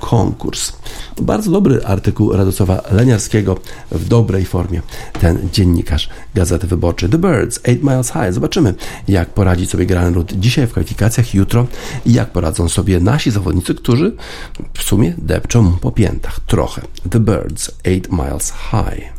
Konkurs. 0.00 0.72
Bardzo 1.20 1.50
dobry 1.50 1.84
artykuł 1.84 2.32
Radosława 2.32 2.82
Leniarskiego 2.90 3.58
w 3.90 4.08
dobrej 4.08 4.44
formie. 4.44 4.82
Ten 5.20 5.48
dziennikarz 5.52 6.08
Gazety 6.34 6.66
Wyborczej 6.66 7.08
The 7.08 7.18
Birds, 7.18 7.60
8 7.64 7.78
Miles 7.82 8.12
High. 8.12 8.32
Zobaczymy, 8.32 8.74
jak 9.08 9.28
poradzi 9.28 9.66
sobie 9.66 9.86
Granerud 9.86 10.32
dzisiaj 10.32 10.66
w 10.66 10.70
kwalifikacjach, 10.70 11.34
jutro 11.34 11.66
i 12.06 12.12
jak 12.12 12.30
poradzą 12.30 12.68
sobie 12.68 13.00
nasi 13.00 13.30
zawodnicy, 13.30 13.74
którzy 13.74 14.16
w 14.74 14.82
sumie 14.82 15.14
depczą 15.18 15.72
po 15.72 15.92
piętach 15.92 16.40
trochę. 16.40 16.82
The 17.10 17.20
Birds, 17.20 17.63
8 17.84 18.10
Miles 18.10 18.50
High. 18.50 19.12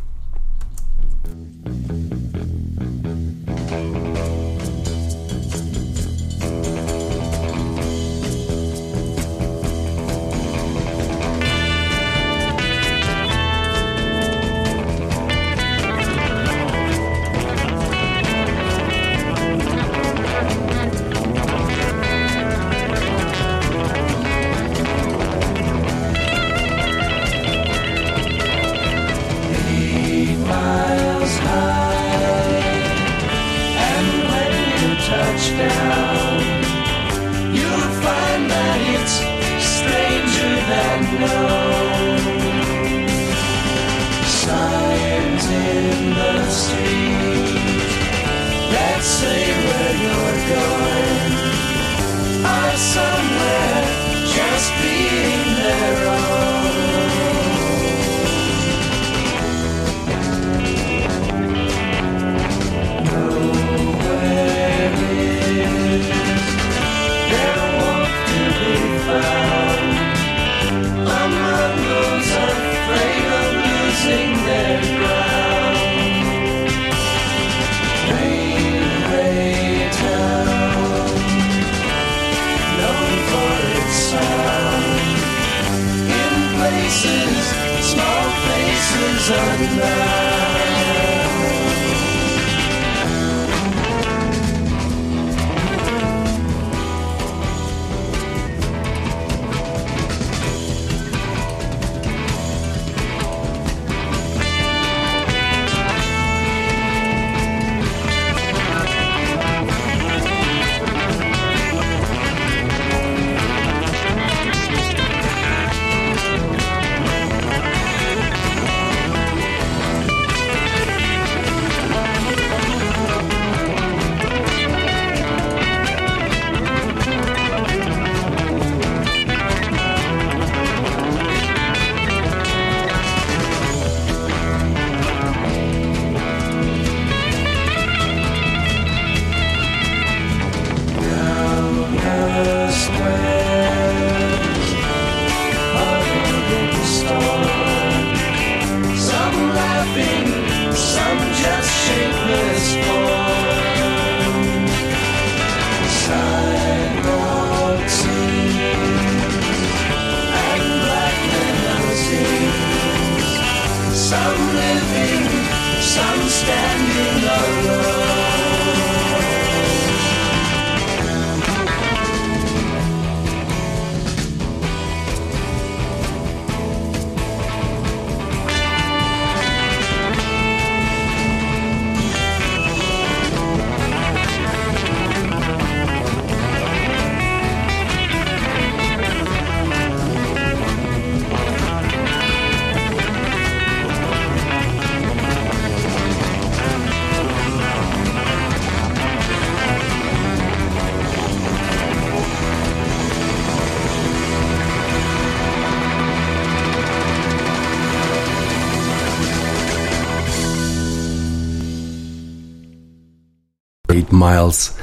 Miles 214.26 214.74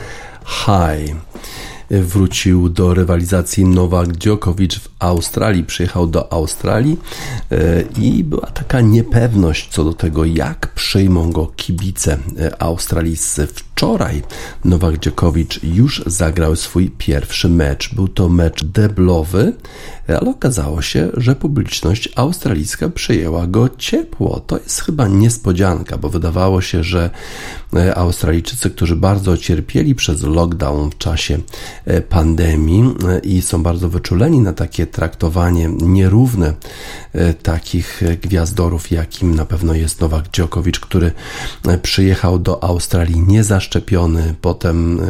High 0.46 1.16
wrócił 1.90 2.68
do 2.68 2.94
rywalizacji 2.94 3.64
Nowak 3.64 4.12
Djokovic 4.12 4.74
w 4.74 4.88
Australii. 5.02 5.64
Przyjechał 5.64 6.06
do 6.06 6.32
Australii 6.32 6.98
e, 7.50 7.82
i 7.82 8.24
była 8.24 8.46
taka 8.46 8.80
niepewność 8.80 9.68
co 9.70 9.84
do 9.84 9.92
tego, 9.92 10.24
jak 10.24 10.68
przyjmą 10.74 11.32
go 11.32 11.46
kibice 11.46 12.18
e, 12.38 12.62
australijscy. 12.62 13.46
Wczoraj 13.46 14.22
Nowak 14.64 14.98
Djokovic 14.98 15.60
już 15.62 16.02
zagrał 16.06 16.56
swój 16.56 16.90
pierwszy 16.90 17.48
mecz. 17.48 17.94
Był 17.94 18.08
to 18.08 18.28
mecz 18.28 18.64
deblowy, 18.64 19.52
ale 20.08 20.30
okazało 20.30 20.82
się, 20.82 21.08
że 21.16 21.36
publiczność 21.36 22.08
australijska 22.16 22.88
przyjęła 22.88 23.46
go 23.46 23.68
ciepło. 23.78 24.40
To 24.40 24.58
jest 24.58 24.80
chyba 24.80 25.08
niespodzianka, 25.08 25.98
bo 25.98 26.08
wydawało 26.08 26.60
się, 26.60 26.84
że 26.84 27.10
e, 27.74 27.94
Australijczycy, 27.94 28.70
którzy 28.70 28.96
bardzo 28.96 29.36
cierpieli 29.36 29.94
przez 29.94 30.22
lockdown 30.22 30.90
w 30.90 30.98
czasie 30.98 31.38
e, 31.84 32.00
pandemii 32.00 32.94
e, 33.08 33.18
i 33.18 33.42
są 33.42 33.62
bardzo 33.62 33.88
wyczuleni 33.88 34.40
na 34.40 34.52
takie 34.52 34.86
traktowanie 34.92 35.68
nierówne 35.82 36.54
takich 37.42 38.02
gwiazdorów, 38.22 38.90
jakim 38.90 39.34
na 39.34 39.44
pewno 39.44 39.74
jest 39.74 40.00
Nowak 40.00 40.28
Djokovic, 40.28 40.78
który 40.78 41.12
przyjechał 41.82 42.38
do 42.38 42.64
Australii 42.64 43.20
niezaszczepiony, 43.20 44.34
potem 44.40 45.00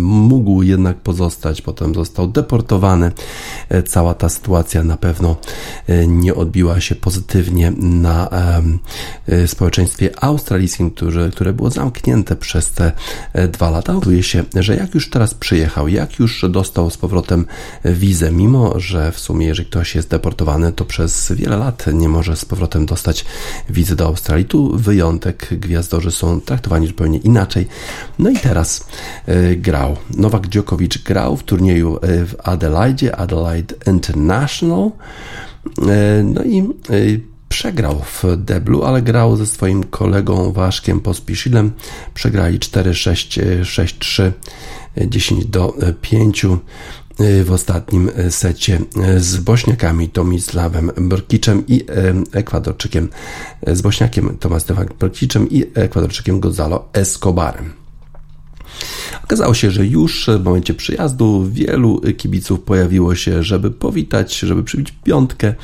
mógł 0.00 0.62
jednak 0.62 0.96
pozostać, 0.96 1.62
potem 1.62 1.94
został 1.94 2.28
deportowany. 2.28 3.12
Cała 3.86 4.14
ta 4.14 4.28
sytuacja 4.28 4.84
na 4.84 4.96
pewno 4.96 5.36
e, 5.86 6.06
nie 6.06 6.34
odbiła 6.34 6.80
się 6.80 6.94
pozytywnie 6.94 7.72
na 7.80 8.30
e, 9.28 9.48
społeczeństwie 9.48 10.24
australijskim, 10.24 10.90
które, 10.90 11.30
które 11.30 11.52
było 11.52 11.70
zamknięte 11.70 12.36
przez 12.36 12.70
te 12.70 12.92
e, 13.32 13.48
dwa 13.48 13.70
lata. 13.70 13.96
Okazuje 13.96 14.22
się, 14.22 14.44
że 14.54 14.76
jak 14.76 14.94
już 14.94 15.10
teraz 15.10 15.34
przyjechał, 15.34 15.88
jak 15.88 16.18
już 16.18 16.44
dostał 16.50 16.90
z 16.90 16.96
powrotem 16.96 17.46
wizę, 17.84 18.32
mimo 18.32 18.80
że 18.80 19.12
w 19.12 19.20
sumie, 19.28 19.46
jeżeli 19.46 19.68
ktoś 19.68 19.94
jest 19.94 20.08
deportowany, 20.08 20.72
to 20.72 20.84
przez 20.84 21.32
wiele 21.32 21.56
lat 21.56 21.84
nie 21.92 22.08
może 22.08 22.36
z 22.36 22.44
powrotem 22.44 22.86
dostać 22.86 23.24
wizy 23.70 23.96
do 23.96 24.06
Australii. 24.06 24.44
Tu 24.44 24.76
wyjątek, 24.76 25.48
gwiazdorzy 25.50 26.10
są 26.10 26.40
traktowani 26.40 26.86
zupełnie 26.86 27.18
inaczej. 27.18 27.66
No 28.18 28.30
i 28.30 28.36
teraz 28.36 28.86
grał. 29.56 29.96
Nowak 30.16 30.46
Djokovic 30.46 30.98
grał 30.98 31.36
w 31.36 31.42
turnieju 31.42 31.98
w 32.02 32.34
Adelaide, 32.44 33.16
Adelaide 33.16 33.74
International. 33.86 34.90
E, 35.88 36.22
no 36.22 36.42
i 36.44 36.60
e, 36.60 36.64
przegrał 37.48 38.02
w 38.02 38.24
deblu, 38.36 38.84
ale 38.84 39.02
grał 39.02 39.36
ze 39.36 39.46
swoim 39.46 39.84
kolegą 39.84 40.52
Waszkiem 40.52 41.00
Pospiszilem. 41.00 41.72
Przegrali 42.14 42.58
4-6, 42.58 43.62
6-3, 43.62 44.32
10 45.06 45.46
do 45.46 45.74
5 46.00 46.44
e, 46.44 46.48
w 47.44 47.52
ostatnim 47.52 48.10
secie 48.30 48.80
z 49.18 49.36
Bośniakami 49.36 50.08
Tomisławem 50.08 50.90
Brkiczem 50.96 51.64
i 51.66 51.84
Ekwadorczykiem, 52.32 53.08
z 53.66 53.82
Bośniakiem 53.82 54.36
Tomasławem 54.40 54.88
Brkiczem 55.00 55.50
i 55.50 55.64
Ekwadorczykiem 55.74 56.40
Gonzalo 56.40 56.88
Escobarem. 56.92 57.87
Okazało 59.24 59.54
się, 59.54 59.70
że 59.70 59.86
już 59.86 60.30
w 60.40 60.44
momencie 60.44 60.74
przyjazdu 60.74 61.46
wielu 61.50 62.00
kibiców 62.16 62.60
pojawiło 62.60 63.14
się, 63.14 63.42
żeby 63.42 63.70
powitać, 63.70 64.38
żeby 64.38 64.62
przybić 64.64 64.92
piątkę 65.04 65.54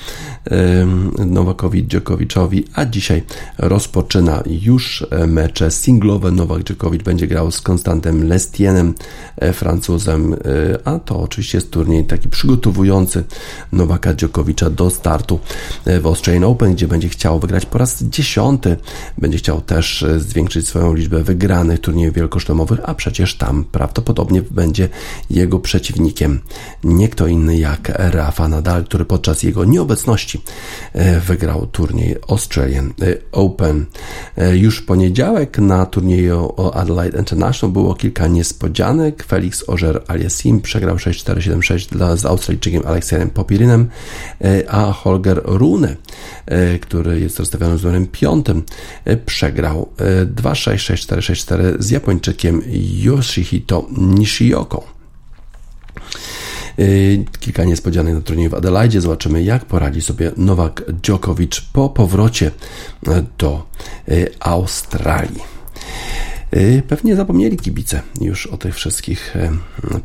Nowakowi 1.27 1.87
Dżokowiczowi, 1.87 2.65
a 2.75 2.85
dzisiaj 2.85 3.23
rozpoczyna 3.59 4.43
już 4.47 5.07
mecze 5.27 5.71
singlowe. 5.71 6.31
Nowak 6.31 6.63
Dżokowicz 6.65 7.03
będzie 7.03 7.27
grał 7.27 7.51
z 7.51 7.61
Konstantem 7.61 8.29
Lestienem, 8.29 8.95
e, 9.37 9.53
Francuzem, 9.53 10.35
e, 10.35 10.39
a 10.85 10.99
to 10.99 11.21
oczywiście 11.21 11.59
jest 11.59 11.71
turniej 11.71 12.05
taki 12.05 12.29
przygotowujący 12.29 13.25
Nowaka 13.73 14.15
Dżokowicza 14.15 14.71
do 14.71 14.91
startu 14.91 15.41
e, 15.85 16.01
w 16.01 16.07
Australian 16.07 16.45
Open, 16.45 16.75
gdzie 16.75 16.89
będzie 16.89 17.09
chciał 17.09 17.41
wygrać 17.41 17.67
po 17.67 17.79
raz 17.79 18.03
dziesiąty. 18.03 18.77
Będzie 19.19 19.39
chciał 19.39 19.61
też 19.61 20.05
zwiększyć 20.19 20.69
swoją 20.69 20.95
liczbę 20.95 21.23
wygranych 21.23 21.81
turniejów 21.81 22.15
wielkoszlemowych, 22.15 22.81
a 22.85 22.95
przecież 23.05 23.35
tam 23.35 23.65
prawdopodobnie 23.65 24.43
będzie 24.43 24.89
jego 25.31 25.61
przeciwnikiem 25.61 26.41
nie 26.85 27.09
kto 27.09 27.27
inny 27.27 27.57
jak 27.57 27.93
Rafa 27.95 28.49
Nadal, 28.49 28.85
który 28.85 29.05
podczas 29.05 29.43
jego 29.43 29.65
nieobecności 29.65 30.41
e, 30.93 31.21
wygrał 31.21 31.67
turniej 31.67 32.17
Australian 32.29 32.87
e, 32.87 32.93
Open. 33.33 33.87
E, 34.37 34.57
już 34.57 34.79
w 34.79 34.87
poniedziałek 34.87 35.59
na 35.59 35.87
turnieju 35.87 36.53
Adelaide 36.75 37.19
International 37.19 37.73
było 37.73 37.95
kilka 37.95 38.27
niespodzianek. 38.27 39.25
Felix 39.25 39.65
Ożer-Aliassime 39.69 40.61
przegrał 40.61 40.97
6-4-7-6 40.97 42.17
z 42.17 42.27
Australijczykiem 42.27 42.83
Aleksandrem 42.87 43.31
Popirinem, 43.31 43.89
a 44.69 44.93
Holger 44.93 45.41
Rune, 45.45 45.97
który 46.81 47.21
jest 47.21 47.39
rozstawiony 47.39 47.79
z 47.79 47.83
numerem 47.83 48.07
piątym, 48.07 48.63
przegrał 49.27 49.89
2-6-6-4-6-4 50.37 51.57
z 51.79 51.91
Japończykiem 51.91 52.63
Yoshihito 53.03 53.87
Nishioko. 53.97 54.95
Y, 56.79 57.25
kilka 57.41 57.65
niespodzianek 57.65 58.15
na 58.15 58.21
turnieju 58.21 58.51
w 58.51 58.55
Adelaide. 58.55 59.01
Zobaczymy, 59.01 59.43
jak 59.43 59.65
poradzi 59.65 60.03
sobie 60.03 60.33
Nowak 60.37 60.83
Djokovic 61.03 61.61
po 61.61 61.89
powrocie 61.89 62.51
do 63.39 63.67
y, 64.09 64.31
Australii. 64.41 65.43
Y, 66.57 66.83
pewnie 66.89 67.17
zapomnieli 67.17 67.57
kibice 67.57 68.03
już 68.21 68.47
o 68.47 68.57
tych 68.57 68.75
wszystkich 68.75 69.35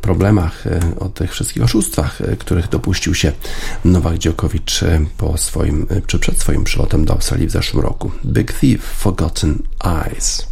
problemach, 0.00 0.64
o 0.98 1.08
tych 1.08 1.32
wszystkich 1.32 1.62
oszustwach, 1.62 2.18
których 2.38 2.68
dopuścił 2.68 3.14
się 3.14 3.32
Nowak 3.84 4.18
Djokovic 4.18 4.80
po 5.18 5.38
swoim, 5.38 5.86
czy 6.06 6.18
przed 6.18 6.38
swoim 6.38 6.64
przylotem 6.64 7.04
do 7.04 7.12
Australii 7.12 7.46
w 7.46 7.50
zeszłym 7.50 7.82
roku. 7.82 8.10
Big 8.26 8.52
Thief, 8.52 8.82
Forgotten 8.82 9.58
Eyes. 9.84 10.49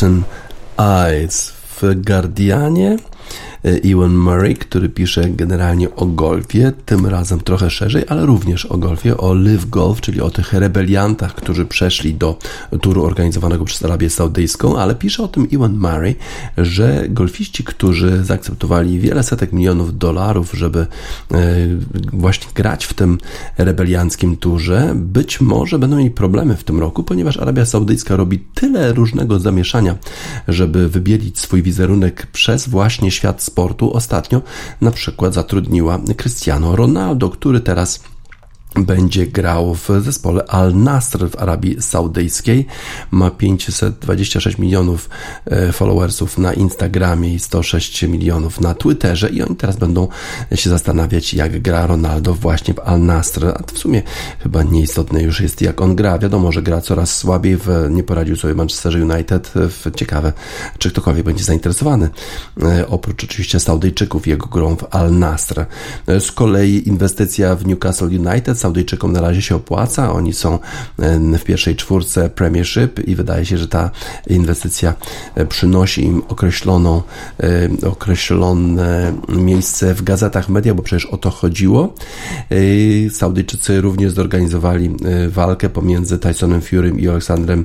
Forgotten 0.00 0.24
Eyes 0.78 1.50
w 1.50 1.94
Guardianie 1.94 2.96
Ewan 3.62 4.14
Murray, 4.16 4.56
który 4.56 4.88
pisze 4.88 5.30
generalnie 5.30 5.94
o 5.94 6.06
golfie, 6.06 6.72
tym 6.86 7.06
razem 7.06 7.40
trochę 7.40 7.70
szerzej, 7.70 8.04
ale 8.08 8.26
również 8.26 8.66
o 8.66 8.78
golfie, 8.78 9.16
o 9.16 9.34
Live 9.34 9.70
Golf, 9.70 10.00
czyli 10.00 10.20
o 10.20 10.30
tych 10.30 10.52
rebeliantach, 10.52 11.34
którzy 11.34 11.64
przeszli 11.64 12.14
do 12.14 12.38
turu 12.80 13.04
organizowanego 13.04 13.64
przez 13.64 13.84
Arabię 13.84 14.10
Saudyjską, 14.10 14.78
ale 14.78 14.94
pisze 14.94 15.22
o 15.22 15.28
tym 15.28 15.48
Ewan 15.52 15.78
Murray, 15.78 16.16
że 16.58 17.04
golfiści, 17.08 17.64
którzy 17.64 18.24
zaakceptowali 18.24 18.98
wiele 18.98 19.22
setek 19.22 19.52
milionów 19.52 19.98
dolarów, 19.98 20.52
żeby 20.52 20.80
e, 20.80 20.86
właśnie 22.12 22.46
grać 22.54 22.84
w 22.84 22.94
tym 22.94 23.18
rebelianckim 23.58 24.36
turze, 24.36 24.92
być 24.96 25.40
może 25.40 25.78
będą 25.78 25.96
mieli 25.96 26.10
problemy 26.10 26.56
w 26.56 26.64
tym 26.64 26.80
roku, 26.80 27.02
ponieważ 27.02 27.36
Arabia 27.36 27.66
Saudyjska 27.66 28.16
robi 28.16 28.38
tyle 28.54 28.92
różnego 28.92 29.38
zamieszania, 29.38 29.96
żeby 30.48 30.88
wybielić 30.88 31.38
swój 31.38 31.62
wizerunek 31.62 32.26
przez 32.26 32.68
właśnie 32.68 33.10
świat 33.10 33.42
sportu 33.50 33.96
ostatnio 33.96 34.42
na 34.80 34.90
przykład 34.90 35.34
zatrudniła 35.34 35.98
Cristiano 36.16 36.76
Ronaldo, 36.76 37.30
który 37.30 37.60
teraz 37.60 38.00
będzie 38.74 39.26
grał 39.26 39.74
w 39.74 39.88
zespole 40.00 40.44
Al 40.44 40.74
Nasr 40.74 41.30
w 41.30 41.36
Arabii 41.36 41.82
Saudyjskiej. 41.82 42.66
Ma 43.10 43.30
526 43.30 44.58
milionów 44.58 45.10
e, 45.46 45.72
followersów 45.72 46.38
na 46.38 46.52
Instagramie 46.52 47.34
i 47.34 47.38
106 47.38 48.02
milionów 48.02 48.60
na 48.60 48.74
Twitterze 48.74 49.28
i 49.28 49.42
oni 49.42 49.56
teraz 49.56 49.76
będą 49.76 50.08
się 50.54 50.70
zastanawiać, 50.70 51.34
jak 51.34 51.62
gra 51.62 51.86
Ronaldo 51.86 52.34
właśnie 52.34 52.74
w 52.74 52.78
Al 52.78 53.00
Nasr. 53.00 53.46
A 53.46 53.62
to 53.62 53.74
w 53.74 53.78
sumie 53.78 54.02
chyba 54.38 54.62
nieistotne 54.62 55.22
już 55.22 55.40
jest, 55.40 55.62
jak 55.62 55.80
on 55.80 55.96
gra. 55.96 56.18
Wiadomo, 56.18 56.52
że 56.52 56.62
gra 56.62 56.80
coraz 56.80 57.16
słabiej, 57.16 57.56
w, 57.56 57.68
nie 57.90 58.02
poradził 58.02 58.36
sobie 58.36 58.54
Manchester 58.54 58.96
United. 59.02 59.52
Ciekawe, 59.96 60.32
czy 60.78 60.90
ktokolwiek 60.90 61.24
będzie 61.24 61.44
zainteresowany. 61.44 62.10
E, 62.62 62.88
oprócz 62.88 63.24
oczywiście 63.24 63.60
Saudyjczyków 63.60 64.26
jego 64.26 64.46
grą 64.46 64.76
w 64.76 64.94
Al 64.94 65.18
Nasr. 65.18 65.66
E, 66.06 66.20
z 66.20 66.32
kolei 66.32 66.88
inwestycja 66.88 67.56
w 67.56 67.66
Newcastle 67.66 68.04
United 68.04 68.59
Saudyjczykom 68.60 69.12
na 69.12 69.20
razie 69.20 69.42
się 69.42 69.56
opłaca. 69.56 70.12
Oni 70.12 70.32
są 70.32 70.58
e, 70.98 71.38
w 71.38 71.44
pierwszej 71.44 71.76
czwórce 71.76 72.30
Premiership 72.30 73.08
i 73.08 73.14
wydaje 73.14 73.46
się, 73.46 73.58
że 73.58 73.68
ta 73.68 73.90
inwestycja 74.26 74.94
e, 75.34 75.46
przynosi 75.46 76.04
im 76.04 76.22
określoną, 76.28 77.02
e, 77.42 77.88
określone 77.88 79.12
miejsce 79.28 79.94
w 79.94 80.02
gazetach, 80.02 80.48
media, 80.48 80.74
bo 80.74 80.82
przecież 80.82 81.06
o 81.06 81.16
to 81.16 81.30
chodziło. 81.30 81.94
Saudyjczycy 83.10 83.80
również 83.80 84.12
zorganizowali 84.12 84.96
walkę 85.28 85.68
pomiędzy 85.68 86.18
Tysonem 86.18 86.60
Furym 86.60 87.00
i 87.00 87.08
Aleksandrem 87.08 87.64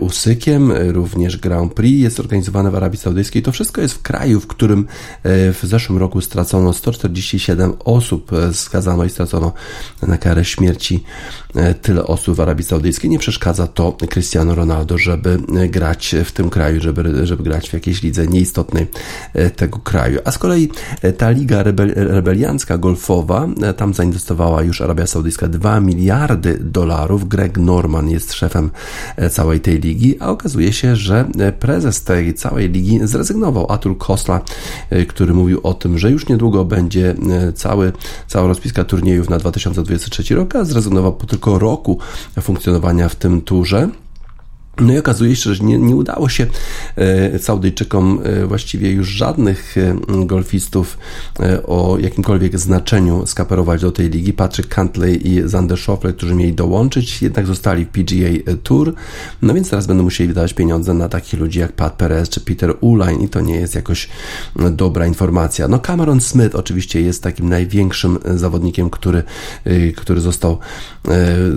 Usykiem. 0.00 0.72
Również 0.72 1.36
Grand 1.36 1.74
Prix 1.74 2.02
jest 2.02 2.20
organizowane 2.20 2.70
w 2.70 2.74
Arabii 2.74 2.98
Saudyjskiej. 2.98 3.42
To 3.42 3.52
wszystko 3.52 3.80
jest 3.80 3.94
w 3.94 4.02
kraju, 4.02 4.40
w 4.40 4.46
którym 4.46 4.86
w 5.24 5.60
zeszłym 5.62 5.98
roku 5.98 6.20
stracono 6.20 6.72
147 6.72 7.72
osób, 7.84 8.30
skazano 8.52 9.04
i 9.04 9.10
stracono 9.10 9.52
na 10.02 10.18
karę 10.24 10.44
śmierci 10.44 11.04
e, 11.54 11.74
tyle 11.74 12.06
osób 12.06 12.36
w 12.36 12.40
Arabii 12.40 12.64
Saudyjskiej. 12.64 13.10
Nie 13.10 13.18
przeszkadza 13.18 13.66
to 13.66 13.96
Cristiano 14.10 14.54
Ronaldo, 14.54 14.98
żeby 14.98 15.38
e, 15.56 15.68
grać 15.68 16.14
w 16.24 16.32
tym 16.32 16.50
kraju, 16.50 16.80
żeby, 16.80 17.26
żeby 17.26 17.42
grać 17.42 17.70
w 17.70 17.72
jakiejś 17.72 18.02
lidze 18.02 18.26
nieistotnej 18.26 18.86
e, 19.34 19.50
tego 19.50 19.78
kraju. 19.78 20.20
A 20.24 20.30
z 20.30 20.38
kolei 20.38 20.70
ta 21.18 21.30
liga 21.30 21.62
rebel, 21.62 21.92
rebeliancka 21.96 22.78
golfowa, 22.78 23.48
tam 23.76 23.94
zainwestowała 23.94 24.62
już 24.62 24.80
Arabia 24.80 25.06
Saudyjska 25.06 25.48
2 25.48 25.80
miliardy 25.80 26.58
dolarów. 26.60 27.28
Greg 27.28 27.58
Norman 27.58 28.10
jest 28.10 28.32
szefem 28.32 28.70
całej 29.30 29.60
tej 29.60 29.80
ligi, 29.80 30.20
a 30.20 30.30
okazuje 30.30 30.72
się, 30.72 30.96
że 30.96 31.28
prezes 31.58 32.02
tej 32.02 32.34
całej 32.34 32.70
ligi 32.70 33.00
zrezygnował. 33.02 33.72
Atul 33.72 33.96
Kosla, 33.96 34.40
który 35.08 35.34
mówił 35.34 35.60
o 35.62 35.74
tym, 35.74 35.98
że 35.98 36.10
już 36.10 36.28
niedługo 36.28 36.64
będzie 36.64 37.14
cały, 37.54 37.92
cała 38.26 38.48
rozpiska 38.48 38.84
turniejów 38.84 39.30
na 39.30 39.38
2023 39.38 40.13
2023 40.14 40.34
rok, 40.34 40.56
a 40.56 40.64
zrezygnował 40.64 41.12
po 41.12 41.26
tylko 41.26 41.58
roku 41.58 41.98
funkcjonowania 42.40 43.08
w 43.08 43.16
tym 43.16 43.42
turze. 43.42 43.88
No 44.80 44.92
i 44.92 44.98
okazuje 44.98 45.36
się, 45.36 45.54
że 45.54 45.64
nie, 45.64 45.78
nie 45.78 45.96
udało 45.96 46.28
się 46.28 46.46
e, 46.96 47.38
Saudyjczykom 47.38 48.20
e, 48.24 48.46
właściwie 48.46 48.90
już 48.90 49.08
żadnych 49.08 49.78
e, 49.78 49.96
golfistów 50.26 50.98
o 51.66 51.98
jakimkolwiek 52.00 52.58
znaczeniu 52.58 53.26
skaperować 53.26 53.80
do 53.80 53.92
tej 53.92 54.10
ligi. 54.10 54.32
Patrick 54.32 54.74
Cantley 54.74 55.28
i 55.28 55.48
Zander 55.48 55.78
Schauffele, 55.78 56.14
którzy 56.14 56.34
mieli 56.34 56.52
dołączyć, 56.52 57.22
jednak 57.22 57.46
zostali 57.46 57.84
w 57.84 57.88
PGA 57.88 58.54
Tour. 58.62 58.94
No 59.42 59.54
więc 59.54 59.70
teraz 59.70 59.86
będą 59.86 60.02
musieli 60.02 60.28
wydawać 60.28 60.54
pieniądze 60.54 60.94
na 60.94 61.08
takich 61.08 61.40
ludzi 61.40 61.58
jak 61.58 61.72
Pat 61.72 61.92
Perez 61.92 62.28
czy 62.28 62.40
Peter 62.40 62.74
Uline 62.80 63.20
i 63.20 63.28
to 63.28 63.40
nie 63.40 63.54
jest 63.54 63.74
jakoś 63.74 64.08
dobra 64.70 65.06
informacja. 65.06 65.68
No 65.68 65.78
Cameron 65.78 66.20
Smith 66.20 66.54
oczywiście 66.54 67.00
jest 67.00 67.22
takim 67.22 67.48
największym 67.48 68.18
zawodnikiem, 68.34 68.90
który, 68.90 69.22
który 69.96 70.20
został 70.20 70.58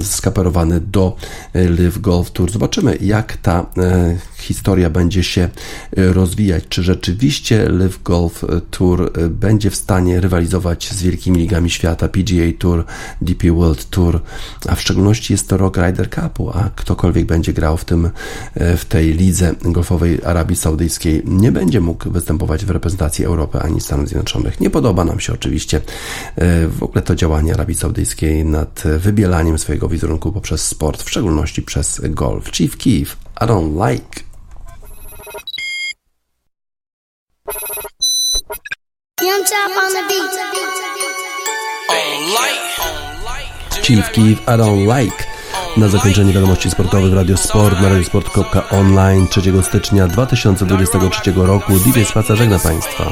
skaperowany 0.01 0.80
do 0.80 1.15
Live 1.53 2.01
Golf 2.01 2.32
Tour. 2.32 2.51
Zobaczymy 2.51 2.97
jak 3.08 3.38
ta 3.38 3.66
e, 3.78 4.18
historia 4.48 4.89
będzie 4.89 5.24
się 5.24 5.41
e, 5.41 6.14
rozwijać, 6.14 6.64
czy 6.70 6.84
rzeczywiście 6.84 7.70
Live 7.70 8.04
Golf 8.04 8.45
Tour 8.72 9.12
e, 9.16 9.30
będzie 9.30 9.70
w 9.70 9.76
stanie 9.76 10.22
rywalizować 10.22 10.89
z 10.91 11.04
wielkimi 11.04 11.38
ligami 11.39 11.70
świata, 11.70 12.08
PGA 12.08 12.52
Tour, 12.60 12.86
DP 13.22 13.52
World 13.52 13.89
Tour, 13.89 14.22
a 14.68 14.76
w 14.76 14.82
szczególności 14.82 15.34
jest 15.34 15.48
to 15.48 15.58
rok 15.58 15.78
Ryder 15.78 16.10
Cupu, 16.10 16.50
a 16.50 16.70
ktokolwiek 16.76 17.26
będzie 17.26 17.54
grał 17.54 17.78
w 17.78 17.86
tym, 17.86 18.10
w 18.56 18.86
tej 18.86 19.14
lidze 19.14 19.56
golfowej 19.62 20.24
Arabii 20.24 20.56
Saudyjskiej 20.56 21.22
nie 21.26 21.52
będzie 21.52 21.82
mógł 21.82 22.10
występować 22.10 22.66
w 22.66 22.70
reprezentacji 22.70 23.26
Europy 23.26 23.60
ani 23.60 23.82
Stanów 23.82 24.08
Zjednoczonych. 24.08 24.60
Nie 24.60 24.70
podoba 24.70 25.06
nam 25.06 25.20
się 25.20 25.34
oczywiście 25.34 25.82
w 26.68 26.84
ogóle 26.84 27.02
to 27.02 27.16
działanie 27.16 27.54
Arabii 27.54 27.76
Saudyjskiej 27.76 28.45
nad 28.45 28.84
wybielaniem 29.00 29.58
swojego 29.58 29.88
wizerunku 29.88 30.32
poprzez 30.32 30.62
sport, 30.66 31.04
w 31.04 31.10
szczególności 31.10 31.62
przez 31.62 32.02
golf. 32.10 32.52
Chief 32.52 32.78
Key 32.78 33.06
I 33.41 33.45
don't 33.45 33.76
like. 33.76 34.27
Chief 43.82 44.12
Keef, 44.12 44.40
I 44.42 44.58
don't 44.58 44.88
like. 44.88 45.28
Na 45.78 45.88
zakończenie 45.88 46.34
wiadomości 46.34 46.70
sportowych 46.70 47.14
Radio 47.14 47.38
Sport 47.38 47.82
na 47.82 47.90
radiosport.online 47.90 49.28
3 49.28 49.42
stycznia 49.64 50.08
2023 50.08 51.34
roku. 51.36 51.74
DJ 51.80 52.04
Spaca 52.04 52.36
żegna 52.36 52.60
Państwa. 52.60 53.12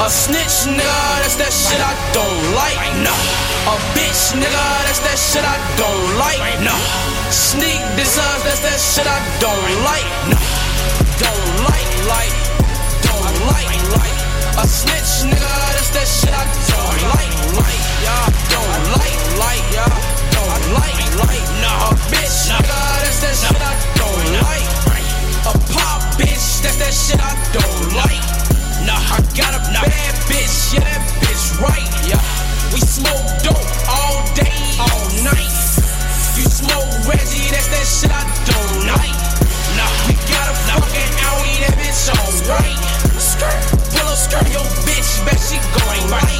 A 0.00 0.10
snitch, 0.10 0.66
nigga, 0.66 1.22
that's 1.22 1.36
that 1.36 1.52
shit 1.52 1.78
I 1.78 1.94
don't 2.14 2.54
like. 2.54 3.04
No. 3.04 3.12
A 3.66 3.76
bitch, 3.94 4.34
nigga, 4.34 4.84
that's 4.84 5.00
that 5.00 5.18
shit 5.18 5.44
I 5.44 5.56
don't 5.78 6.18
like. 6.18 6.64
No. 6.64 6.74
Sneak 7.30 7.80
designs, 7.96 8.42
that's 8.44 8.60
that 8.60 8.80
shit 8.80 9.06
I 9.06 9.20
don't 9.40 9.84
like. 9.84 10.06
No. 10.28 10.71
Don't 11.22 11.48
like, 11.70 11.92
like, 12.10 12.34
don't 13.06 13.36
like, 13.46 13.82
like. 13.94 14.18
A 14.58 14.66
snitch, 14.66 15.30
nigga, 15.30 15.54
that's 15.70 15.90
that 15.94 16.08
shit 16.10 16.34
I 16.34 16.42
don't 16.66 16.98
like, 17.14 17.34
like, 17.62 17.84
y'all. 18.02 18.26
Don't 18.50 18.82
like, 18.98 19.22
like, 19.38 19.66
yeah, 19.70 19.86
Don't 20.34 20.66
like, 20.74 20.98
like, 21.22 21.46
nah. 21.62 21.94
Bitch, 22.10 22.50
nigga, 22.50 22.80
that's 23.06 23.22
that 23.22 23.34
shit 23.38 23.54
I 23.54 23.74
don't 23.96 24.26
like. 24.42 24.66
A 25.46 25.54
pop 25.70 26.02
bitch, 26.18 26.62
that's 26.62 26.78
that 26.82 26.94
shit 26.94 27.22
I 27.22 27.32
don't 27.54 27.94
like. 27.94 28.22
Nah, 28.86 28.98
I 28.98 29.22
got 29.38 29.54
a 29.54 29.62
bad 29.70 30.14
bitch, 30.26 30.74
yeah, 30.74 30.82
that 30.82 31.02
bitch 31.22 31.44
right, 31.62 31.90
yeah. 32.10 32.22
We 32.74 32.80
smoke 32.82 33.26
dope 33.46 33.70
all 33.86 34.26
day, 34.34 34.58
all 34.78 35.06
night. 35.22 35.54
You 36.34 36.50
smoke 36.50 36.90
Reggie, 37.06 37.46
that's 37.54 37.70
that 37.70 37.86
shit 37.86 38.10
I 38.10 38.26
don't 38.42 38.86
like. 38.90 39.41
Nah, 39.76 39.88
we 40.06 40.14
got 40.28 40.46
a 40.48 40.54
fucking 40.68 41.12
Audi, 41.28 41.54
that 41.64 41.74
bitch 41.80 42.08
on 42.12 42.32
right. 42.48 42.78
Skirt, 43.20 43.62
pull 43.92 44.08
up 44.08 44.16
skirt, 44.16 44.48
yo 44.52 44.60
bitch, 44.84 45.24
bet 45.24 45.38
she 45.40 45.56
going 45.76 46.10
right. 46.10 46.31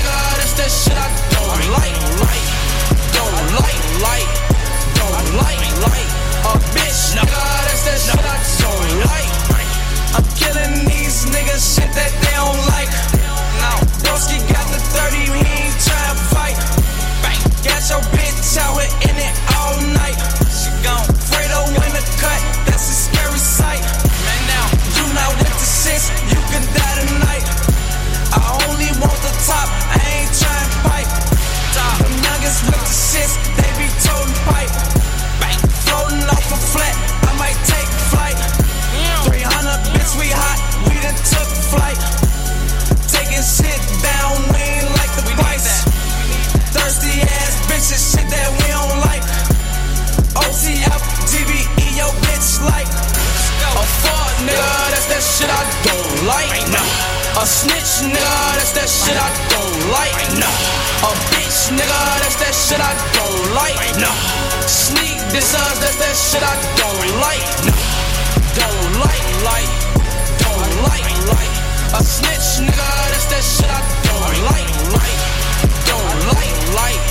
Nigga, 0.00 0.16
that's 0.40 0.54
that 0.56 0.70
shit 0.72 0.96
I 0.96 1.08
don't 1.36 1.60
like, 1.76 1.98
like. 2.24 2.46
Don't 3.12 3.36
like, 3.60 3.84
like, 4.00 4.30
don't 4.96 5.28
like, 5.36 5.60
like. 5.84 6.08
A 6.40 6.54
bitch 6.72 7.16
nigga, 7.16 7.42
that's 7.68 7.84
that 7.84 7.98
shit 8.00 8.24
I 8.24 8.40
don't 8.60 8.92
like. 9.04 9.32
I'm 10.16 10.26
killing 10.40 10.88
these 10.88 11.28
niggas 11.28 11.60
shit 11.60 11.90
that 11.92 12.12
they 12.16 12.34
don't 12.34 12.60
like. 12.72 12.90
Now, 13.60 13.76
Broski 14.00 14.40
got 14.48 14.64
the 14.72 14.80
30, 14.80 15.16
he 15.20 15.44
ain't 15.44 15.76
tryna 15.84 16.16
fight. 16.32 16.56
Got 17.60 17.84
your 17.92 18.00
bitch 18.16 18.56
out 18.56 18.80
here 18.80 18.88
in 19.04 19.16
it 19.20 19.34
all 19.52 19.76
night. 19.92 20.16
She 20.48 20.72
gon' 20.80 21.04
Fredo 21.28 21.60
in 21.68 21.92
the 21.92 22.04
cut, 22.16 22.40
nigga, 54.46 54.72
that's 54.92 55.06
that 55.12 55.22
shit 55.22 55.50
I 55.50 55.62
don't 55.84 56.26
like. 56.26 56.50
A 57.40 57.44
snitch 57.46 58.04
nigga, 58.08 58.36
that's 58.56 58.72
that 58.72 58.88
shit 58.88 59.16
I 59.16 59.28
don't 59.52 59.76
like. 59.92 60.12
A 60.12 61.10
bitch 61.32 61.72
nigga, 61.72 62.00
that's 62.20 62.36
that 62.40 62.54
shit 62.54 62.80
I 62.80 62.92
don't 63.16 63.54
like. 63.56 63.76
Sneak 64.66 65.18
this 65.32 65.54
us, 65.54 65.78
that's 65.80 65.96
that 66.00 66.16
shit 66.16 66.44
I 66.44 66.56
don't 66.76 67.08
like. 67.20 67.44
Don't 68.56 68.92
like, 69.00 69.28
like, 69.44 69.72
don't 70.42 70.72
like, 70.88 71.08
like. 71.32 71.54
A 71.96 72.02
snitch 72.04 72.64
nigga, 72.64 72.90
that's 73.12 73.26
that 73.32 73.44
shit 73.44 73.70
I 73.70 73.80
don't 74.08 74.36
like, 74.48 74.70
like. 74.94 75.20
Don't 75.88 76.20
like, 76.32 76.56
like, 76.76 77.02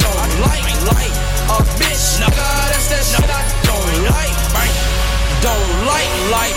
don't 0.00 0.32
like, 0.46 0.68
like. 0.94 1.14
A 1.52 1.58
bitch 1.76 2.06
nigga, 2.22 2.48
that's 2.72 2.88
that 2.92 3.04
shit 3.04 3.30
I 3.30 3.42
don't 3.66 4.04
like. 4.08 4.91
Don't 5.42 5.86
like, 5.86 6.12
like, 6.30 6.56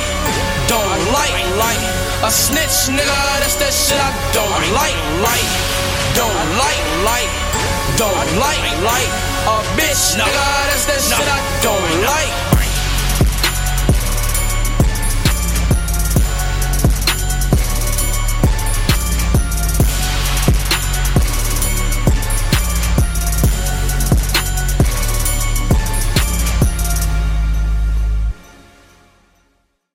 don't 0.68 1.02
like, 1.12 1.34
like. 1.58 1.82
A 2.24 2.32
snitch 2.32 2.94
nigga, 2.94 3.20
that's 3.42 3.56
that 3.56 3.74
shit 3.74 3.98
I 3.98 4.14
don't 4.32 4.66
like, 4.78 4.98
like. 5.26 5.50
Don't 6.14 6.50
like, 6.62 6.82
like, 7.04 7.32
don't 7.98 8.30
like, 8.38 8.62
like. 8.86 9.12
A 9.50 9.58
bitch 9.78 10.16
nigga, 10.18 10.46
that's 10.70 10.86
that 10.86 11.02
shit 11.02 11.28
I 11.28 11.42
don't 11.62 12.06
like. 12.06 12.65